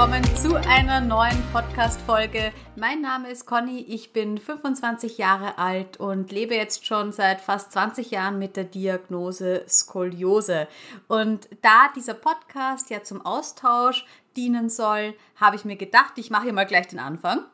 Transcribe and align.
Willkommen 0.00 0.24
zu 0.34 0.54
einer 0.54 1.02
neuen 1.02 1.36
Podcast-Folge. 1.52 2.52
Mein 2.74 3.02
Name 3.02 3.30
ist 3.30 3.44
Conny, 3.44 3.80
ich 3.80 4.14
bin 4.14 4.38
25 4.38 5.18
Jahre 5.18 5.58
alt 5.58 5.98
und 5.98 6.32
lebe 6.32 6.54
jetzt 6.54 6.86
schon 6.86 7.12
seit 7.12 7.42
fast 7.42 7.72
20 7.72 8.10
Jahren 8.10 8.38
mit 8.38 8.56
der 8.56 8.64
Diagnose 8.64 9.62
Skoliose. 9.68 10.68
Und 11.06 11.50
da 11.60 11.90
dieser 11.94 12.14
Podcast 12.14 12.88
ja 12.88 13.02
zum 13.02 13.26
Austausch 13.26 14.06
dienen 14.36 14.70
soll, 14.70 15.12
habe 15.36 15.56
ich 15.56 15.66
mir 15.66 15.76
gedacht, 15.76 16.14
ich 16.16 16.30
mache 16.30 16.44
hier 16.44 16.54
mal 16.54 16.64
gleich 16.64 16.88
den 16.88 16.98
Anfang 16.98 17.44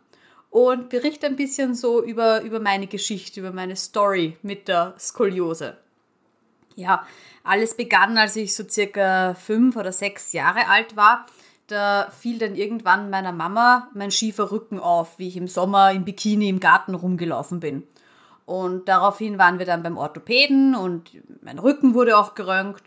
und 0.50 0.88
berichte 0.88 1.26
ein 1.26 1.34
bisschen 1.34 1.74
so 1.74 2.00
über, 2.00 2.42
über 2.42 2.60
meine 2.60 2.86
Geschichte, 2.86 3.40
über 3.40 3.50
meine 3.50 3.74
Story 3.74 4.38
mit 4.42 4.68
der 4.68 4.94
Skoliose. 5.00 5.78
Ja, 6.76 7.04
alles 7.42 7.76
begann, 7.76 8.16
als 8.16 8.36
ich 8.36 8.54
so 8.54 8.62
circa 8.68 9.34
fünf 9.34 9.74
oder 9.74 9.90
sechs 9.90 10.32
Jahre 10.32 10.68
alt 10.68 10.94
war. 10.94 11.26
Da 11.66 12.08
fiel 12.10 12.38
dann 12.38 12.54
irgendwann 12.54 13.10
meiner 13.10 13.32
Mama 13.32 13.88
mein 13.94 14.10
schiefer 14.10 14.52
Rücken 14.52 14.78
auf, 14.78 15.18
wie 15.18 15.28
ich 15.28 15.36
im 15.36 15.48
Sommer 15.48 15.92
im 15.92 16.04
Bikini 16.04 16.48
im 16.48 16.60
Garten 16.60 16.94
rumgelaufen 16.94 17.60
bin. 17.60 17.82
Und 18.44 18.88
daraufhin 18.88 19.38
waren 19.38 19.58
wir 19.58 19.66
dann 19.66 19.82
beim 19.82 19.98
Orthopäden 19.98 20.76
und 20.76 21.10
mein 21.42 21.58
Rücken 21.58 21.94
wurde 21.94 22.16
auch 22.16 22.34
geröntgt. 22.34 22.84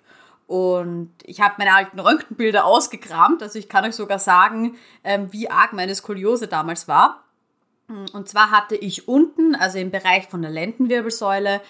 Und 0.47 1.11
ich 1.23 1.41
habe 1.41 1.55
meine 1.57 1.75
alten 1.75 1.99
Röntgenbilder 1.99 2.65
ausgekramt. 2.65 3.43
Also 3.43 3.59
ich 3.59 3.69
kann 3.69 3.85
euch 3.85 3.95
sogar 3.95 4.19
sagen, 4.19 4.77
ähm, 5.03 5.31
wie 5.31 5.49
arg 5.49 5.73
meine 5.73 5.93
Skoliose 5.93 6.47
damals 6.47 6.87
war. 6.87 7.23
Und 8.13 8.29
zwar 8.29 8.51
hatte 8.51 8.75
ich 8.75 9.07
unten, 9.07 9.55
also 9.55 9.79
im 9.79 9.91
Bereich 9.91 10.27
von 10.27 10.41
der 10.41 10.51
Lendenwirbelsäule, 10.51 11.61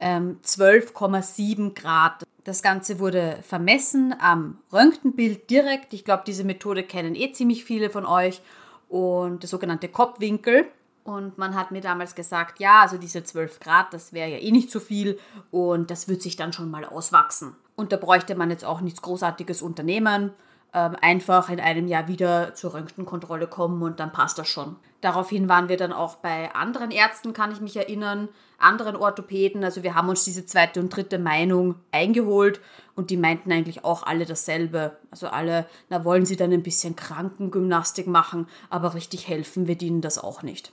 12,7 0.00 1.58
ähm, 1.58 1.74
Grad. 1.74 2.24
Das 2.44 2.62
Ganze 2.62 2.98
wurde 2.98 3.38
vermessen 3.42 4.14
am 4.20 4.58
Röntgenbild 4.72 5.50
direkt. 5.50 5.92
Ich 5.92 6.04
glaube, 6.04 6.22
diese 6.26 6.44
Methode 6.44 6.82
kennen 6.82 7.14
eh 7.14 7.32
ziemlich 7.32 7.64
viele 7.64 7.90
von 7.90 8.06
euch. 8.06 8.40
Und 8.88 9.42
der 9.42 9.48
sogenannte 9.48 9.88
Kopfwinkel. 9.88 10.66
Und 11.04 11.38
man 11.38 11.54
hat 11.54 11.70
mir 11.70 11.80
damals 11.80 12.14
gesagt, 12.14 12.60
ja, 12.60 12.82
also 12.82 12.98
diese 12.98 13.24
12 13.24 13.60
Grad, 13.60 13.92
das 13.92 14.12
wäre 14.12 14.30
ja 14.30 14.38
eh 14.38 14.50
nicht 14.50 14.70
so 14.70 14.78
viel 14.78 15.18
und 15.50 15.90
das 15.90 16.06
wird 16.06 16.20
sich 16.20 16.36
dann 16.36 16.52
schon 16.52 16.70
mal 16.70 16.84
auswachsen. 16.84 17.56
Und 17.76 17.92
da 17.92 17.96
bräuchte 17.96 18.34
man 18.34 18.50
jetzt 18.50 18.64
auch 18.64 18.82
nichts 18.82 19.00
Großartiges 19.00 19.62
unternehmen 19.62 20.32
ähm, 20.74 20.96
einfach 21.00 21.48
in 21.48 21.60
einem 21.60 21.86
Jahr 21.86 22.08
wieder 22.08 22.54
zur 22.54 22.74
Röntgenkontrolle 22.74 23.46
kommen 23.46 23.82
und 23.82 24.00
dann 24.00 24.12
passt 24.12 24.38
das 24.38 24.48
schon. 24.48 24.76
Daraufhin 25.00 25.48
waren 25.48 25.68
wir 25.68 25.76
dann 25.76 25.92
auch 25.92 26.16
bei 26.16 26.52
anderen 26.54 26.90
Ärzten, 26.90 27.32
kann 27.32 27.52
ich 27.52 27.60
mich 27.60 27.76
erinnern, 27.76 28.28
anderen 28.58 28.96
Orthopäden. 28.96 29.62
Also 29.62 29.84
wir 29.84 29.94
haben 29.94 30.08
uns 30.08 30.24
diese 30.24 30.44
zweite 30.44 30.80
und 30.80 30.88
dritte 30.88 31.18
Meinung 31.18 31.76
eingeholt 31.92 32.60
und 32.96 33.10
die 33.10 33.16
meinten 33.16 33.52
eigentlich 33.52 33.84
auch 33.84 34.02
alle 34.02 34.26
dasselbe. 34.26 34.98
Also 35.12 35.28
alle, 35.28 35.66
na 35.88 36.04
wollen 36.04 36.26
sie 36.26 36.36
dann 36.36 36.52
ein 36.52 36.64
bisschen 36.64 36.96
Krankengymnastik 36.96 38.08
machen, 38.08 38.48
aber 38.70 38.94
richtig 38.94 39.28
helfen 39.28 39.68
wird 39.68 39.82
ihnen 39.82 40.00
das 40.00 40.18
auch 40.18 40.42
nicht. 40.42 40.72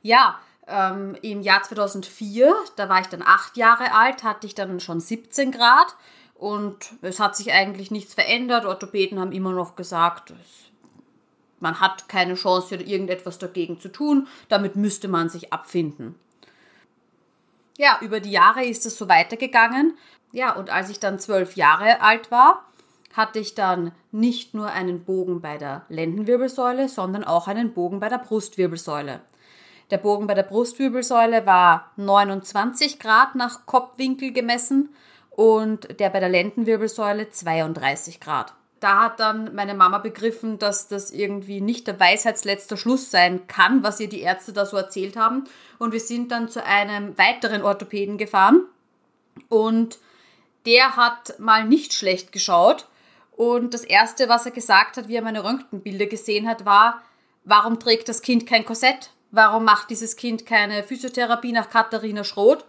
Ja, 0.00 0.38
ähm, 0.66 1.16
im 1.20 1.42
Jahr 1.42 1.62
2004, 1.62 2.54
da 2.76 2.88
war 2.88 3.00
ich 3.00 3.08
dann 3.08 3.22
acht 3.22 3.58
Jahre 3.58 3.94
alt, 3.94 4.22
hatte 4.22 4.46
ich 4.46 4.54
dann 4.54 4.80
schon 4.80 5.00
17 5.00 5.52
Grad. 5.52 5.94
Und 6.34 6.94
es 7.02 7.20
hat 7.20 7.36
sich 7.36 7.52
eigentlich 7.52 7.92
nichts 7.92 8.14
verändert. 8.14 8.64
Orthopäden 8.64 9.20
haben 9.20 9.30
immer 9.30 9.52
noch 9.52 9.76
gesagt, 9.76 10.32
man 11.62 11.80
hat 11.80 12.08
keine 12.08 12.34
Chance, 12.34 12.76
irgendetwas 12.76 13.38
dagegen 13.38 13.78
zu 13.80 13.88
tun. 13.88 14.26
Damit 14.48 14.76
müsste 14.76 15.08
man 15.08 15.28
sich 15.28 15.52
abfinden. 15.52 16.16
Ja, 17.78 17.98
über 18.02 18.20
die 18.20 18.30
Jahre 18.30 18.64
ist 18.64 18.84
es 18.84 18.98
so 18.98 19.08
weitergegangen. 19.08 19.96
Ja, 20.32 20.54
und 20.54 20.70
als 20.70 20.90
ich 20.90 21.00
dann 21.00 21.18
zwölf 21.18 21.56
Jahre 21.56 22.00
alt 22.00 22.30
war, 22.30 22.64
hatte 23.12 23.38
ich 23.38 23.54
dann 23.54 23.92
nicht 24.10 24.54
nur 24.54 24.70
einen 24.70 25.04
Bogen 25.04 25.40
bei 25.40 25.58
der 25.58 25.84
Lendenwirbelsäule, 25.88 26.88
sondern 26.88 27.24
auch 27.24 27.46
einen 27.46 27.72
Bogen 27.72 28.00
bei 28.00 28.08
der 28.08 28.18
Brustwirbelsäule. 28.18 29.20
Der 29.90 29.98
Bogen 29.98 30.26
bei 30.26 30.34
der 30.34 30.42
Brustwirbelsäule 30.42 31.44
war 31.44 31.92
29 31.96 32.98
Grad 32.98 33.34
nach 33.34 33.66
Kopfwinkel 33.66 34.32
gemessen 34.32 34.88
und 35.30 36.00
der 36.00 36.10
bei 36.10 36.20
der 36.20 36.30
Lendenwirbelsäule 36.30 37.30
32 37.30 38.20
Grad. 38.20 38.54
Da 38.82 38.98
hat 38.98 39.20
dann 39.20 39.54
meine 39.54 39.74
Mama 39.74 39.98
begriffen, 39.98 40.58
dass 40.58 40.88
das 40.88 41.12
irgendwie 41.12 41.60
nicht 41.60 41.86
der 41.86 42.00
Weisheitsletzter 42.00 42.76
Schluss 42.76 43.12
sein 43.12 43.46
kann, 43.46 43.84
was 43.84 44.00
ihr 44.00 44.08
die 44.08 44.22
Ärzte 44.22 44.52
da 44.52 44.66
so 44.66 44.76
erzählt 44.76 45.16
haben. 45.16 45.44
Und 45.78 45.92
wir 45.92 46.00
sind 46.00 46.32
dann 46.32 46.48
zu 46.48 46.66
einem 46.66 47.16
weiteren 47.16 47.62
Orthopäden 47.62 48.18
gefahren 48.18 48.62
und 49.48 50.00
der 50.66 50.96
hat 50.96 51.38
mal 51.38 51.64
nicht 51.64 51.94
schlecht 51.94 52.32
geschaut. 52.32 52.88
Und 53.30 53.72
das 53.72 53.84
Erste, 53.84 54.28
was 54.28 54.46
er 54.46 54.52
gesagt 54.52 54.96
hat, 54.96 55.06
wie 55.06 55.14
er 55.14 55.22
meine 55.22 55.44
Röntgenbilder 55.44 56.06
gesehen 56.06 56.48
hat, 56.48 56.64
war, 56.64 57.02
warum 57.44 57.78
trägt 57.78 58.08
das 58.08 58.20
Kind 58.20 58.48
kein 58.48 58.64
Korsett? 58.64 59.10
Warum 59.30 59.64
macht 59.64 59.90
dieses 59.90 60.16
Kind 60.16 60.44
keine 60.44 60.82
Physiotherapie 60.82 61.52
nach 61.52 61.70
Katharina 61.70 62.24
Schroth? 62.24 62.64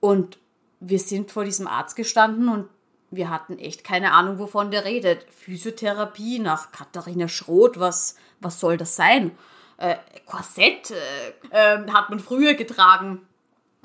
Und 0.00 0.38
wir 0.80 0.98
sind 0.98 1.30
vor 1.30 1.44
diesem 1.44 1.68
Arzt 1.68 1.94
gestanden 1.94 2.48
und 2.48 2.68
wir 3.10 3.30
hatten 3.30 3.58
echt 3.58 3.84
keine 3.84 4.12
Ahnung, 4.12 4.38
wovon 4.38 4.70
der 4.70 4.84
redet. 4.84 5.24
Physiotherapie 5.30 6.38
nach 6.38 6.72
Katharina 6.72 7.28
Schroth, 7.28 7.80
was, 7.80 8.16
was 8.40 8.60
soll 8.60 8.76
das 8.76 8.96
sein? 8.96 9.36
Äh, 9.78 9.96
Korsett 10.26 10.90
äh, 10.90 11.30
äh, 11.50 11.90
hat 11.90 12.10
man 12.10 12.20
früher 12.20 12.54
getragen. 12.54 13.26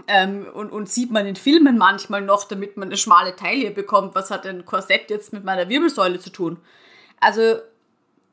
Ähm, 0.08 0.48
und, 0.54 0.72
und 0.72 0.90
sieht 0.90 1.12
man 1.12 1.26
in 1.26 1.36
Filmen 1.36 1.78
manchmal 1.78 2.22
noch, 2.22 2.46
damit 2.46 2.78
man 2.78 2.90
eine 2.90 2.98
schmale 2.98 3.36
Taille 3.36 3.72
bekommt. 3.72 4.16
Was 4.16 4.32
hat 4.32 4.46
ein 4.46 4.66
Korsett 4.66 5.10
jetzt 5.10 5.32
mit 5.32 5.44
meiner 5.44 5.70
Wirbelsäule 5.70 6.20
zu 6.20 6.32
tun? 6.32 6.60
Also, 7.20 7.60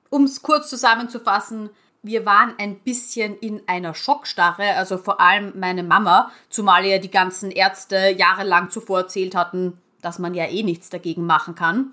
um 0.08 0.24
es 0.24 0.42
kurz 0.42 0.68
zusammenzufassen, 0.70 1.70
wir 2.02 2.24
waren 2.24 2.54
ein 2.58 2.80
bisschen 2.80 3.38
in 3.38 3.62
einer 3.68 3.94
Schockstarre, 3.94 4.74
also 4.76 4.96
vor 4.96 5.20
allem 5.20 5.52
meine 5.54 5.82
Mama, 5.82 6.32
zumal 6.48 6.84
ja 6.86 6.98
die 6.98 7.10
ganzen 7.10 7.50
Ärzte 7.50 8.14
jahrelang 8.16 8.70
zuvor 8.70 9.00
erzählt 9.00 9.34
hatten, 9.34 9.78
dass 10.02 10.18
man 10.18 10.34
ja 10.34 10.46
eh 10.46 10.62
nichts 10.62 10.90
dagegen 10.90 11.26
machen 11.26 11.54
kann. 11.54 11.92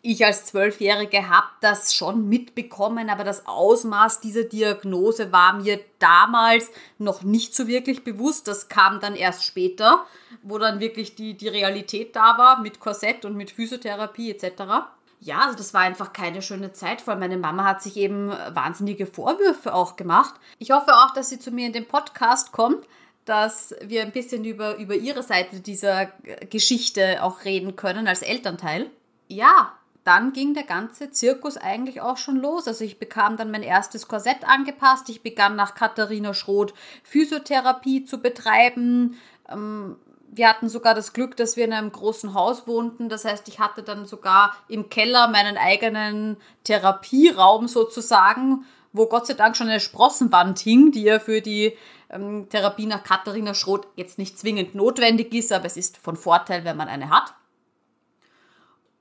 Ich 0.00 0.24
als 0.24 0.46
Zwölfjährige 0.46 1.28
habe 1.28 1.48
das 1.60 1.92
schon 1.92 2.28
mitbekommen, 2.28 3.10
aber 3.10 3.24
das 3.24 3.46
Ausmaß 3.48 4.20
dieser 4.20 4.44
Diagnose 4.44 5.32
war 5.32 5.54
mir 5.54 5.80
damals 5.98 6.70
noch 6.98 7.22
nicht 7.22 7.54
so 7.54 7.66
wirklich 7.66 8.04
bewusst. 8.04 8.46
Das 8.46 8.68
kam 8.68 9.00
dann 9.00 9.16
erst 9.16 9.44
später, 9.44 10.06
wo 10.42 10.58
dann 10.58 10.78
wirklich 10.78 11.16
die, 11.16 11.36
die 11.36 11.48
Realität 11.48 12.14
da 12.14 12.38
war 12.38 12.60
mit 12.60 12.78
Korsett 12.78 13.24
und 13.24 13.36
mit 13.36 13.50
Physiotherapie 13.50 14.30
etc 14.30 14.86
ja, 15.20 15.40
also 15.40 15.56
das 15.56 15.74
war 15.74 15.80
einfach 15.80 16.12
keine 16.12 16.42
schöne 16.42 16.72
Zeit, 16.72 17.06
weil 17.06 17.16
meine 17.16 17.36
Mama 17.36 17.64
hat 17.64 17.82
sich 17.82 17.96
eben 17.96 18.30
wahnsinnige 18.30 19.06
Vorwürfe 19.06 19.74
auch 19.74 19.96
gemacht. 19.96 20.34
Ich 20.58 20.70
hoffe 20.70 20.94
auch, 20.94 21.12
dass 21.12 21.28
sie 21.28 21.38
zu 21.38 21.50
mir 21.50 21.66
in 21.66 21.72
den 21.72 21.88
Podcast 21.88 22.52
kommt, 22.52 22.86
dass 23.28 23.74
wir 23.82 24.02
ein 24.02 24.12
bisschen 24.12 24.44
über, 24.44 24.76
über 24.76 24.94
ihre 24.94 25.22
Seite 25.22 25.60
dieser 25.60 26.06
Geschichte 26.48 27.22
auch 27.22 27.44
reden 27.44 27.76
können 27.76 28.08
als 28.08 28.22
Elternteil. 28.22 28.90
Ja, 29.28 29.74
dann 30.04 30.32
ging 30.32 30.54
der 30.54 30.62
ganze 30.62 31.10
Zirkus 31.10 31.58
eigentlich 31.58 32.00
auch 32.00 32.16
schon 32.16 32.36
los. 32.36 32.66
Also 32.66 32.84
ich 32.84 32.98
bekam 32.98 33.36
dann 33.36 33.50
mein 33.50 33.62
erstes 33.62 34.08
Korsett 34.08 34.48
angepasst. 34.48 35.10
Ich 35.10 35.22
begann 35.22 35.56
nach 35.56 35.74
Katharina 35.74 36.32
Schroth 36.32 36.72
Physiotherapie 37.02 38.06
zu 38.06 38.22
betreiben. 38.22 39.18
Ähm, 39.50 39.96
wir 40.30 40.48
hatten 40.48 40.70
sogar 40.70 40.94
das 40.94 41.12
Glück, 41.12 41.36
dass 41.36 41.58
wir 41.58 41.66
in 41.66 41.74
einem 41.74 41.92
großen 41.92 42.32
Haus 42.32 42.66
wohnten. 42.66 43.10
Das 43.10 43.26
heißt, 43.26 43.48
ich 43.48 43.58
hatte 43.58 43.82
dann 43.82 44.06
sogar 44.06 44.56
im 44.68 44.88
Keller 44.88 45.28
meinen 45.28 45.58
eigenen 45.58 46.38
Therapieraum 46.64 47.68
sozusagen, 47.68 48.64
wo 48.94 49.06
Gott 49.06 49.26
sei 49.26 49.34
Dank 49.34 49.56
schon 49.56 49.68
eine 49.68 49.80
Sprossenwand 49.80 50.58
hing, 50.60 50.92
die 50.92 51.02
ja 51.02 51.18
für 51.18 51.42
die 51.42 51.76
ähm, 52.10 52.48
Therapie 52.48 52.86
nach 52.86 53.04
Katharina 53.04 53.54
Schroth 53.54 53.86
jetzt 53.96 54.18
nicht 54.18 54.38
zwingend 54.38 54.74
notwendig 54.74 55.32
ist, 55.34 55.52
aber 55.52 55.66
es 55.66 55.76
ist 55.76 55.96
von 55.96 56.16
Vorteil, 56.16 56.64
wenn 56.64 56.76
man 56.76 56.88
eine 56.88 57.10
hat. 57.10 57.34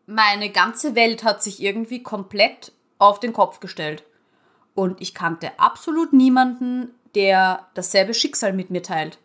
Meine 0.05 0.49
ganze 0.49 0.95
Welt 0.95 1.23
hat 1.23 1.43
sich 1.43 1.61
irgendwie 1.61 2.01
komplett 2.01 2.71
auf 2.97 3.19
den 3.19 3.33
Kopf 3.33 3.59
gestellt. 3.59 4.03
Und 4.73 5.01
ich 5.01 5.13
kannte 5.13 5.59
absolut 5.59 6.13
niemanden, 6.13 6.93
der 7.15 7.67
dasselbe 7.73 8.13
Schicksal 8.13 8.53
mit 8.53 8.69
mir 8.69 8.83
teilt. 8.83 9.17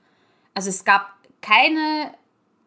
Also 0.55 0.71
es 0.71 0.85
gab 0.85 1.13
keine, 1.41 2.15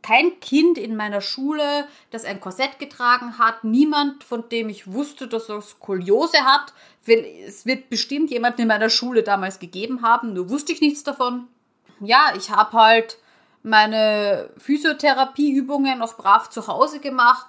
kein 0.06 0.40
Kind 0.40 0.78
in 0.78 0.96
meiner 0.96 1.20
Schule, 1.20 1.88
das 2.12 2.26
ein 2.26 2.40
Korsett 2.40 2.78
getragen 2.78 3.40
hat, 3.40 3.64
niemand, 3.64 4.24
von 4.24 4.48
dem 4.50 4.70
ich 4.70 4.94
wusste, 4.94 5.28
dass 5.28 5.50
er 5.50 5.62
Skoliose 5.64 6.46
hat. 6.46 6.74
Es 7.48 7.66
wird 7.66 7.90
bestimmt 7.90 8.30
jemanden 8.30 8.62
in 8.62 8.68
meiner 8.68 8.92
Schule 8.92 9.24
damals 9.24 9.58
gegeben 9.58 10.04
haben, 10.04 10.34
nur 10.34 10.52
wusste 10.52 10.74
ich 10.74 10.82
nichts 10.82 11.04
davon. 11.04 11.48
Ja, 12.02 12.34
ich 12.38 12.52
habe 12.52 12.78
halt 12.78 13.18
meine 13.64 14.52
Physiotherapieübungen 14.60 15.98
noch 15.98 16.18
brav 16.18 16.52
zu 16.52 16.68
Hause 16.68 17.00
gemacht. 17.00 17.48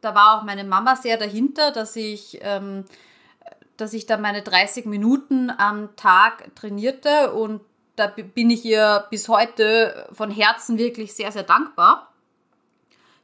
Da 0.00 0.16
war 0.16 0.38
auch 0.38 0.42
meine 0.42 0.64
Mama 0.64 0.96
sehr 0.96 1.16
dahinter, 1.16 1.70
dass 1.70 1.94
ich, 1.94 2.40
ähm, 2.42 2.86
dass 3.76 3.92
ich 3.92 4.06
da 4.06 4.16
meine 4.16 4.42
30 4.42 4.86
Minuten 4.86 5.52
am 5.56 5.94
Tag 5.94 6.56
trainierte 6.56 7.32
und 7.34 7.60
da 7.96 8.06
bin 8.06 8.50
ich 8.50 8.64
ihr 8.64 9.06
bis 9.10 9.28
heute 9.28 10.08
von 10.12 10.30
Herzen 10.30 10.78
wirklich 10.78 11.14
sehr, 11.14 11.32
sehr 11.32 11.44
dankbar. 11.44 12.12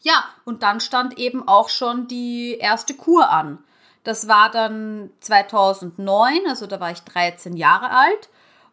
Ja, 0.02 0.24
und 0.44 0.62
dann 0.62 0.80
stand 0.80 1.18
eben 1.18 1.46
auch 1.46 1.68
schon 1.68 2.08
die 2.08 2.56
erste 2.58 2.94
Kur 2.94 3.30
an. 3.30 3.58
Das 4.04 4.28
war 4.28 4.50
dann 4.50 5.10
2009, 5.20 6.46
also 6.48 6.66
da 6.66 6.80
war 6.80 6.90
ich 6.90 7.00
13 7.00 7.56
Jahre 7.56 7.90
alt. 7.90 8.30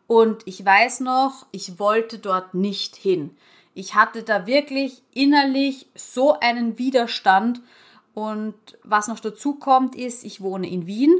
Und 0.07 0.44
ich 0.45 0.63
weiß 0.63 1.01
noch, 1.01 1.45
ich 1.51 1.79
wollte 1.79 2.19
dort 2.19 2.53
nicht 2.53 2.95
hin. 2.95 3.35
Ich 3.73 3.93
hatte 3.93 4.23
da 4.23 4.47
wirklich 4.47 5.03
innerlich 5.13 5.88
so 5.95 6.39
einen 6.39 6.77
Widerstand. 6.77 7.61
Und 8.13 8.55
was 8.83 9.07
noch 9.07 9.19
dazu 9.19 9.55
kommt, 9.55 9.95
ist, 9.95 10.23
ich 10.23 10.39
wohne 10.39 10.69
in 10.69 10.88
Wien 10.88 11.13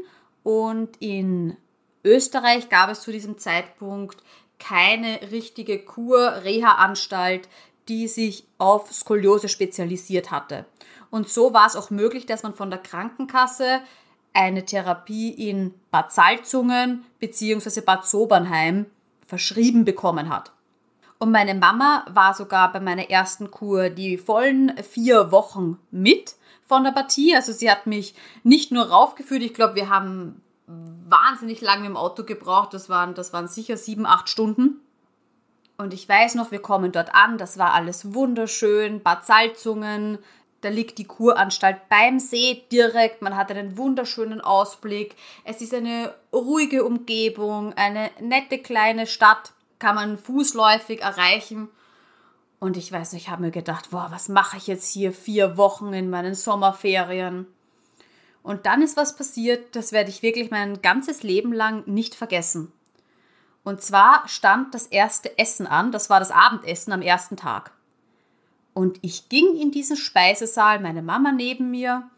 und 0.44 0.96
in 1.00 1.58
Österreich 2.06 2.70
gab 2.70 2.90
es 2.90 3.02
zu 3.02 3.12
diesem 3.12 3.38
Zeitpunkt 3.38 4.24
keine 4.60 5.20
richtige 5.32 5.80
Kur-Reha-Anstalt, 5.80 7.48
die 7.88 8.08
sich 8.08 8.46
auf 8.58 8.92
Skoliose 8.92 9.50
spezialisiert 9.50 10.32
hatte. 10.32 10.66
Und 11.10 11.30
so 11.30 11.54
war 11.54 11.68
es 11.68 11.76
auch 11.76 11.90
möglich, 11.90 12.26
dass 12.26 12.44
man 12.44 12.54
von 12.54 12.70
der 12.70 12.80
Krankenkasse 12.80 13.82
eine 14.34 14.66
Therapie 14.66 15.30
in 15.30 15.74
Bad 15.90 16.12
Salzungen 16.12 17.06
bzw. 17.20 17.82
Bad 17.82 18.06
Sobernheim 18.06 18.86
verschrieben 19.26 19.86
bekommen 19.86 20.30
hat. 20.30 20.52
Und 21.20 21.32
meine 21.32 21.56
Mama 21.56 22.06
war 22.10 22.34
sogar 22.34 22.72
bei 22.72 22.80
meiner 22.80 23.10
ersten 23.10 23.50
Kur 23.50 23.90
die 23.90 24.18
vollen 24.18 24.72
vier 24.84 25.32
Wochen 25.32 25.80
mit 25.90 26.36
von 26.68 26.84
der 26.84 26.92
Partie. 26.92 27.36
Also 27.36 27.54
sie 27.54 27.72
hat 27.72 27.88
mich 27.88 28.14
nicht 28.44 28.72
nur 28.72 28.86
raufgeführt, 28.86 29.42
ich 29.42 29.54
glaube, 29.54 29.76
wir 29.76 29.90
haben 29.90 30.42
wahnsinnig 30.68 31.62
lange 31.62 31.88
im 31.88 31.98
Auto 31.98 32.24
gebraucht. 32.24 32.74
Das 32.74 32.90
waren, 32.90 33.14
das 33.14 33.34
waren 33.34 33.48
sicher 33.48 33.78
sieben, 33.78 34.06
acht 34.06 34.30
Stunden. 34.30 34.82
Und 35.78 35.94
ich 35.94 36.08
weiß 36.10 36.36
noch, 36.36 36.52
wir 36.52 36.62
kommen 36.62 36.92
dort 36.92 37.14
an, 37.14 37.38
das 37.38 37.58
war 37.58 37.74
alles 37.74 38.14
wunderschön, 38.14 39.02
Bad 39.04 39.26
Salzungen, 39.26 40.18
da 40.62 40.70
liegt 40.70 40.98
die 40.98 41.06
Kuranstalt 41.06 41.88
beim 41.88 42.20
See 42.20 42.64
direkt, 42.72 43.22
man 43.22 43.36
hat 43.36 43.52
einen 43.52 43.78
wunderschönen 43.78 44.42
Ausblick, 44.42 45.16
es 45.44 45.62
ist 45.62 45.76
eine 45.76 46.16
ruhige 46.34 46.84
Umgebung, 46.84 47.74
eine 47.74 48.10
nette 48.20 48.58
kleine 48.58 49.06
Stadt, 49.06 49.54
kann 49.78 49.94
man 49.94 50.18
fußläufig 50.18 51.02
erreichen. 51.02 51.70
Und 52.60 52.76
ich 52.76 52.92
weiß 52.92 53.14
nicht, 53.14 53.26
ich 53.26 53.30
habe 53.30 53.44
mir 53.44 53.52
gedacht, 53.52 53.92
boah, 53.92 54.08
was 54.10 54.30
mache 54.30 54.58
ich 54.58 54.66
jetzt 54.66 54.92
hier 54.92 55.14
vier 55.14 55.58
Wochen 55.58 55.94
in 55.94 56.10
meinen 56.10 56.34
Sommerferien? 56.34 57.46
Und 58.48 58.66
dann 58.66 58.82
ist 58.82 58.96
was 58.96 59.18
passiert, 59.18 59.76
das 59.76 59.92
werde 59.92 60.10
ich 60.10 60.22
wirklich 60.22 60.52
mein 60.52 60.82
ganzes 60.82 61.22
Leben 61.22 61.52
lang 61.52 61.84
nicht 61.86 62.16
vergessen. 62.16 62.72
Und 63.66 63.82
zwar 63.82 64.26
stand 64.26 64.74
das 64.74 64.88
erste 64.88 65.38
Essen 65.38 65.68
an, 65.68 65.92
das 65.92 66.10
war 66.10 66.22
das 66.22 66.32
Abendessen 66.32 66.94
am 66.94 67.02
ersten 67.02 67.36
Tag. 67.36 67.74
Und 68.74 69.00
ich 69.02 69.28
ging 69.28 69.58
in 69.58 69.72
diesen 69.72 69.98
Speisesaal, 69.98 70.80
meine 70.80 71.02
Mama 71.02 71.34
neben 71.34 71.72
mir. 71.72 72.10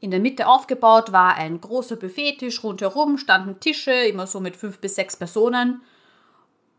In 0.00 0.10
der 0.10 0.18
Mitte 0.18 0.48
aufgebaut 0.48 1.12
war 1.12 1.36
ein 1.36 1.60
großer 1.60 1.94
Buffettisch, 1.94 2.64
rundherum 2.64 3.16
standen 3.16 3.60
Tische, 3.60 3.92
immer 3.92 4.26
so 4.26 4.40
mit 4.40 4.56
fünf 4.56 4.80
bis 4.80 4.96
sechs 4.96 5.14
Personen. 5.14 5.80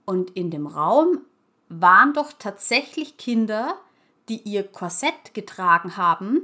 Und 0.03 0.31
in 0.31 0.51
dem 0.51 0.67
Raum 0.67 1.21
waren 1.69 2.11
doch 2.13 2.33
tatsächlich 2.37 3.15
Kinder, 3.15 3.75
die 4.27 4.41
ihr 4.41 4.67
Korsett 4.67 5.33
getragen 5.33 5.95
haben, 5.95 6.41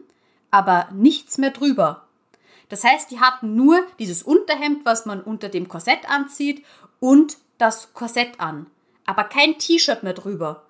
aber 0.51 0.87
nichts 0.93 1.37
mehr 1.37 1.51
drüber. 1.51 2.07
Das 2.73 2.83
heißt, 2.83 3.11
die 3.11 3.19
hatten 3.19 3.55
nur 3.55 3.85
dieses 3.99 4.23
Unterhemd, 4.23 4.83
was 4.83 5.05
man 5.05 5.21
unter 5.21 5.47
dem 5.47 5.67
Korsett 5.67 6.09
anzieht 6.09 6.65
und 6.99 7.37
das 7.59 7.93
Korsett 7.93 8.39
an, 8.39 8.65
aber 9.05 9.25
kein 9.25 9.59
T-Shirt 9.59 10.01
mehr 10.01 10.13
drüber. 10.13 10.65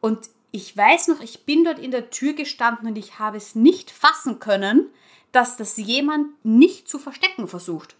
Und 0.00 0.28
ich 0.50 0.76
weiß 0.76 1.06
noch, 1.06 1.20
ich 1.20 1.46
bin 1.46 1.62
dort 1.62 1.78
in 1.78 1.92
der 1.92 2.10
Tür 2.10 2.32
gestanden 2.32 2.88
und 2.88 2.98
ich 2.98 3.20
habe 3.20 3.36
es 3.36 3.54
nicht 3.54 3.92
fassen 3.92 4.40
können, 4.40 4.88
dass 5.30 5.56
das 5.56 5.76
jemand 5.76 6.44
nicht 6.44 6.88
zu 6.88 6.98
verstecken 6.98 7.46
versucht. 7.46 7.94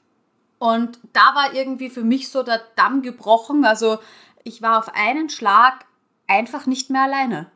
Und 0.58 0.98
da 1.12 1.32
war 1.36 1.54
irgendwie 1.54 1.88
für 1.88 2.02
mich 2.02 2.30
so 2.30 2.42
der 2.42 2.60
Damm 2.74 3.00
gebrochen. 3.00 3.64
Also 3.64 4.00
ich 4.42 4.60
war 4.60 4.76
auf 4.76 4.92
einen 4.92 5.30
Schlag 5.30 5.86
einfach 6.26 6.66
nicht 6.66 6.90
mehr 6.90 7.02
alleine. 7.02 7.48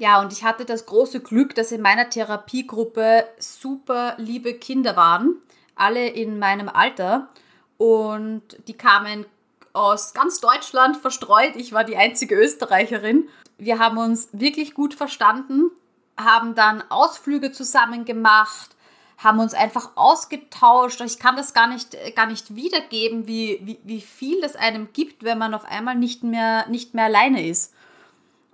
Ja, 0.00 0.18
und 0.22 0.32
ich 0.32 0.44
hatte 0.44 0.64
das 0.64 0.86
große 0.86 1.20
Glück, 1.20 1.54
dass 1.54 1.72
in 1.72 1.82
meiner 1.82 2.08
Therapiegruppe 2.08 3.28
super 3.38 4.14
liebe 4.16 4.54
Kinder 4.54 4.96
waren, 4.96 5.34
alle 5.74 6.08
in 6.08 6.38
meinem 6.38 6.70
Alter. 6.70 7.28
Und 7.76 8.42
die 8.66 8.72
kamen 8.72 9.26
aus 9.74 10.14
ganz 10.14 10.40
Deutschland 10.40 10.96
verstreut. 10.96 11.54
Ich 11.56 11.74
war 11.74 11.84
die 11.84 11.98
einzige 11.98 12.34
Österreicherin. 12.34 13.28
Wir 13.58 13.78
haben 13.78 13.98
uns 13.98 14.30
wirklich 14.32 14.72
gut 14.72 14.94
verstanden, 14.94 15.70
haben 16.16 16.54
dann 16.54 16.82
Ausflüge 16.88 17.52
zusammen 17.52 18.06
gemacht, 18.06 18.74
haben 19.18 19.38
uns 19.38 19.52
einfach 19.52 19.90
ausgetauscht. 19.96 21.02
Ich 21.02 21.18
kann 21.18 21.36
das 21.36 21.52
gar 21.52 21.66
nicht, 21.66 21.94
gar 22.16 22.24
nicht 22.24 22.56
wiedergeben, 22.56 23.26
wie, 23.26 23.60
wie, 23.64 23.78
wie 23.84 24.00
viel 24.00 24.42
es 24.44 24.56
einem 24.56 24.94
gibt, 24.94 25.24
wenn 25.24 25.36
man 25.36 25.52
auf 25.52 25.66
einmal 25.66 25.94
nicht 25.94 26.22
mehr, 26.22 26.66
nicht 26.70 26.94
mehr 26.94 27.04
alleine 27.04 27.46
ist. 27.46 27.74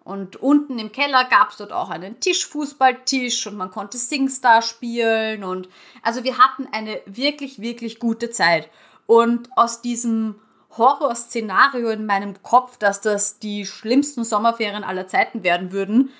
Und 0.06 0.36
unten 0.36 0.78
im 0.78 0.92
Keller 0.92 1.24
gab 1.24 1.50
es 1.50 1.56
dort 1.56 1.72
auch 1.72 1.90
einen 1.90 2.20
Tischfußballtisch 2.20 3.48
und 3.48 3.56
man 3.56 3.72
konnte 3.72 3.98
Singstar 3.98 4.62
spielen. 4.62 5.42
Und 5.42 5.68
also 6.00 6.22
wir 6.22 6.38
hatten 6.38 6.68
eine 6.70 7.00
wirklich, 7.06 7.60
wirklich 7.60 7.98
gute 7.98 8.30
Zeit. 8.30 8.70
Und 9.06 9.48
aus 9.56 9.82
diesem 9.82 10.36
Horrorszenario 10.78 11.88
in 11.88 12.06
meinem 12.06 12.40
Kopf, 12.44 12.76
dass 12.76 13.00
das 13.00 13.40
die 13.40 13.66
schlimmsten 13.66 14.22
Sommerferien 14.22 14.84
aller 14.84 15.08
Zeiten 15.08 15.42
werden 15.42 15.72
würden, 15.72 16.12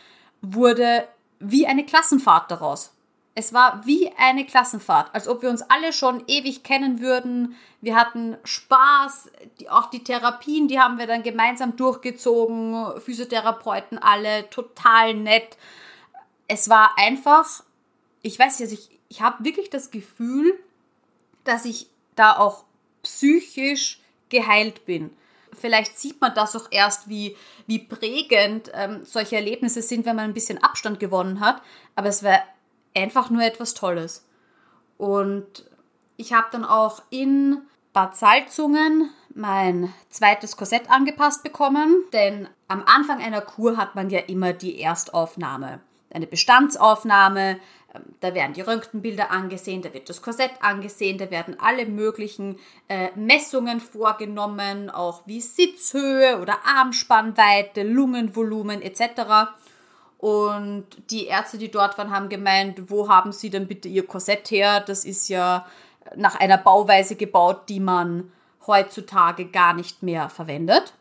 wurde 0.43 1.07
wie 1.39 1.69
eine 1.69 1.87
Klassenfahrt 1.87 2.51
daraus. 2.51 2.93
Es 3.39 3.53
war 3.53 3.85
wie 3.85 4.11
eine 4.17 4.47
Klassenfahrt, 4.47 5.15
als 5.15 5.29
ob 5.29 5.43
wir 5.43 5.51
uns 5.51 5.61
alle 5.61 5.93
schon 5.93 6.25
ewig 6.27 6.63
kennen 6.63 7.01
würden. 7.01 7.55
Wir 7.83 7.95
hatten 7.95 8.39
Spaß, 8.45 9.31
die, 9.61 9.69
auch 9.69 9.91
die 9.91 10.03
Therapien, 10.03 10.69
die 10.69 10.81
haben 10.81 10.99
wir 10.99 11.07
dann 11.07 11.23
gemeinsam 11.23 11.77
durchgezogen, 11.77 12.99
Physiotherapeuten 12.99 13.99
alle, 13.99 14.49
total 14.49 15.13
nett. 15.13 15.59
Es 16.49 16.71
war 16.71 16.97
einfach, 16.97 17.63
ich 18.23 18.39
weiß 18.39 18.59
nicht, 18.59 18.71
also 18.71 18.83
ich, 18.83 18.99
ich 19.11 19.21
habe 19.21 19.45
wirklich 19.45 19.69
das 19.69 19.91
Gefühl, 19.91 20.59
dass 21.45 21.67
ich 21.67 21.91
da 22.15 22.39
auch 22.39 22.65
psychisch 23.03 24.01
geheilt 24.31 24.87
bin. 24.87 25.15
Vielleicht 25.53 25.99
sieht 25.99 26.23
man 26.23 26.35
das 26.35 26.57
auch 26.57 26.69
erst, 26.71 27.11
wie, 27.11 27.37
wie 27.67 27.81
prägend 27.81 28.71
ähm, 28.73 29.05
solche 29.05 29.37
Erlebnisse 29.37 29.83
sind, 29.83 30.07
wenn 30.07 30.17
man 30.17 30.25
ein 30.25 30.35
bisschen 30.35 30.63
Abstand 30.63 31.01
gewonnen 31.01 31.41
hat. 31.41 31.61
Aber 31.95 32.09
es 32.09 32.23
war 32.23 32.41
einfach 32.97 33.31
nur 33.31 33.43
etwas 33.43 33.75
Tolles. 33.75 34.27
Und 34.99 35.69
ich 36.17 36.33
habe 36.33 36.49
dann 36.51 36.65
auch 36.65 37.03
in 37.11 37.59
Bad 37.93 38.17
Salzungen 38.17 39.11
mein 39.35 39.93
zweites 40.09 40.57
Korsett 40.57 40.91
angepasst 40.91 41.43
bekommen, 41.43 42.05
denn 42.13 42.49
am 42.69 42.83
Anfang 42.85 43.23
einer 43.23 43.43
Kur 43.43 43.77
hat 43.77 43.95
man 43.95 44.11
ja 44.11 44.21
immer 44.21 44.53
die 44.53 44.81
Erstaufnahme, 44.81 45.81
eine 46.11 46.27
Bestandsaufnahme, 46.27 47.59
ähm, 47.95 48.03
da 48.21 48.35
werden 48.35 48.55
die 48.55 48.63
Röntgenbilder 48.63 49.31
angesehen, 49.31 49.83
da 49.83 49.93
wird 49.93 50.09
das 50.09 50.23
Korsett 50.23 50.53
angesehen, 50.61 51.19
da 51.19 51.31
werden 51.31 51.59
alle 51.61 51.87
möglichen 51.87 52.59
äh, 52.89 53.11
Messungen 53.15 53.81
vorgenommen, 53.81 54.89
auch 54.89 55.27
wie 55.27 55.41
Sitzhöhe 55.43 56.41
oder 56.41 56.59
Armspannweite, 56.65 57.83
Lungenvolumen 57.83 58.81
etc. 58.81 59.51
Und 60.19 60.87
die 61.11 61.27
Ärzte, 61.27 61.59
die 61.59 61.71
dort 61.71 61.99
waren, 61.99 62.11
haben 62.11 62.29
gemeint, 62.29 62.91
wo 62.91 63.09
haben 63.09 63.33
Sie 63.33 63.51
denn 63.51 63.67
bitte 63.67 63.89
Ihr 63.89 64.07
Korsett 64.07 64.51
her? 64.51 64.81
Das 64.81 65.05
ist 65.05 65.29
ja 65.29 65.67
nach 66.17 66.37
einer 66.37 66.59
Bauweise 66.59 67.17
gebaut, 67.17 67.69
die 67.69 67.81
man 67.81 68.33
heutzutage 68.67 69.47
gar 69.47 69.75
nicht 69.75 70.03
mehr 70.03 70.29
verwendet. 70.31 70.95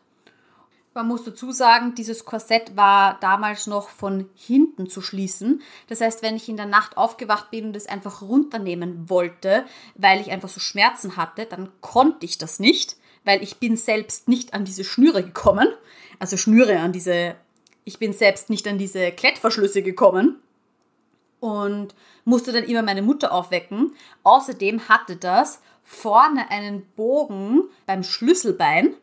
Man 0.94 1.08
muss 1.08 1.24
dazu 1.24 1.52
sagen, 1.52 1.94
dieses 1.94 2.24
Korsett 2.24 2.74
war 2.74 3.18
damals 3.20 3.66
noch 3.66 3.90
von 3.90 4.30
hinten 4.34 4.88
zu 4.88 5.02
schließen. 5.02 5.60
Das 5.88 6.00
heißt, 6.00 6.22
wenn 6.22 6.36
ich 6.36 6.48
in 6.48 6.56
der 6.56 6.64
Nacht 6.64 6.96
aufgewacht 6.96 7.50
bin 7.50 7.66
und 7.66 7.76
es 7.76 7.86
einfach 7.86 8.22
runternehmen 8.22 9.10
wollte, 9.10 9.66
weil 9.94 10.22
ich 10.22 10.30
einfach 10.30 10.48
so 10.48 10.58
Schmerzen 10.58 11.18
hatte, 11.18 11.44
dann 11.44 11.68
konnte 11.82 12.24
ich 12.24 12.38
das 12.38 12.60
nicht, 12.60 12.96
weil 13.24 13.42
ich 13.42 13.58
bin 13.58 13.76
selbst 13.76 14.26
nicht 14.28 14.54
an 14.54 14.64
diese 14.64 14.84
Schnüre 14.84 15.22
gekommen. 15.22 15.68
Also 16.18 16.38
Schnüre 16.38 16.78
an 16.78 16.92
diese 16.92 17.34
ich 17.86 17.98
bin 17.98 18.12
selbst 18.12 18.50
nicht 18.50 18.66
an 18.66 18.78
diese 18.78 19.12
Klettverschlüsse 19.12 19.80
gekommen 19.80 20.42
und 21.40 21.94
musste 22.24 22.52
dann 22.52 22.64
immer 22.64 22.82
meine 22.82 23.00
Mutter 23.00 23.32
aufwecken. 23.32 23.94
Außerdem 24.24 24.88
hatte 24.88 25.16
das 25.16 25.62
vorne 25.84 26.50
einen 26.50 26.84
Bogen 26.96 27.62
beim 27.86 28.02
Schlüsselbein. 28.02 28.94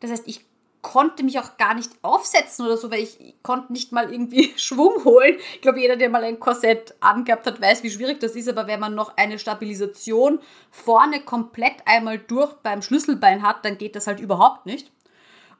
Das 0.00 0.10
heißt, 0.10 0.24
ich 0.26 0.44
konnte 0.82 1.22
mich 1.22 1.38
auch 1.38 1.56
gar 1.58 1.74
nicht 1.74 1.92
aufsetzen 2.02 2.66
oder 2.66 2.76
so, 2.76 2.90
weil 2.90 3.04
ich 3.04 3.36
konnte 3.44 3.72
nicht 3.72 3.92
mal 3.92 4.12
irgendwie 4.12 4.52
Schwung 4.56 5.04
holen. 5.04 5.36
Ich 5.54 5.60
glaube, 5.60 5.80
jeder, 5.80 5.94
der 5.94 6.10
mal 6.10 6.24
ein 6.24 6.40
Korsett 6.40 6.96
angehabt 6.98 7.46
hat, 7.46 7.60
weiß, 7.60 7.84
wie 7.84 7.90
schwierig 7.90 8.18
das 8.18 8.34
ist. 8.34 8.48
Aber 8.48 8.66
wenn 8.66 8.80
man 8.80 8.96
noch 8.96 9.16
eine 9.16 9.38
Stabilisation 9.38 10.40
vorne 10.72 11.20
komplett 11.20 11.76
einmal 11.86 12.18
durch 12.18 12.52
beim 12.64 12.82
Schlüsselbein 12.82 13.42
hat, 13.42 13.64
dann 13.64 13.78
geht 13.78 13.94
das 13.94 14.08
halt 14.08 14.18
überhaupt 14.18 14.66
nicht. 14.66 14.90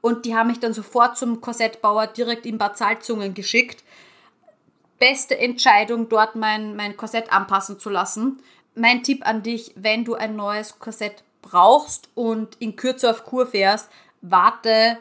Und 0.05 0.27
die 0.27 0.37
haben 0.37 0.49
mich 0.49 0.61
dann 0.61 0.75
sofort 0.75 1.17
zum 1.17 1.41
Korsettbauer 1.41 2.09
direkt 2.09 2.45
in 2.45 2.59
Bad 2.59 2.77
Salzungen 2.77 3.33
geschickt. 3.33 3.83
Beste 4.99 5.39
Entscheidung, 5.39 6.11
dort 6.11 6.37
mein, 6.37 6.77
mein 6.77 6.99
Korsett 6.99 7.33
anpassen 7.33 7.81
zu 7.81 7.89
lassen. 7.89 8.43
Mein 8.75 9.03
Tipp 9.03 9.27
an 9.27 9.43
dich, 9.43 9.73
wenn 9.77 10.05
du 10.05 10.15
ein 10.15 10.37
neues 10.37 10.79
Korsett 10.79 11.25
brauchst 11.41 12.11
und 12.15 12.55
in 12.59 12.77
Kürze 12.77 13.09
auf 13.09 13.25
Kur 13.25 13.47
fährst, 13.47 13.89
warte 14.21 14.99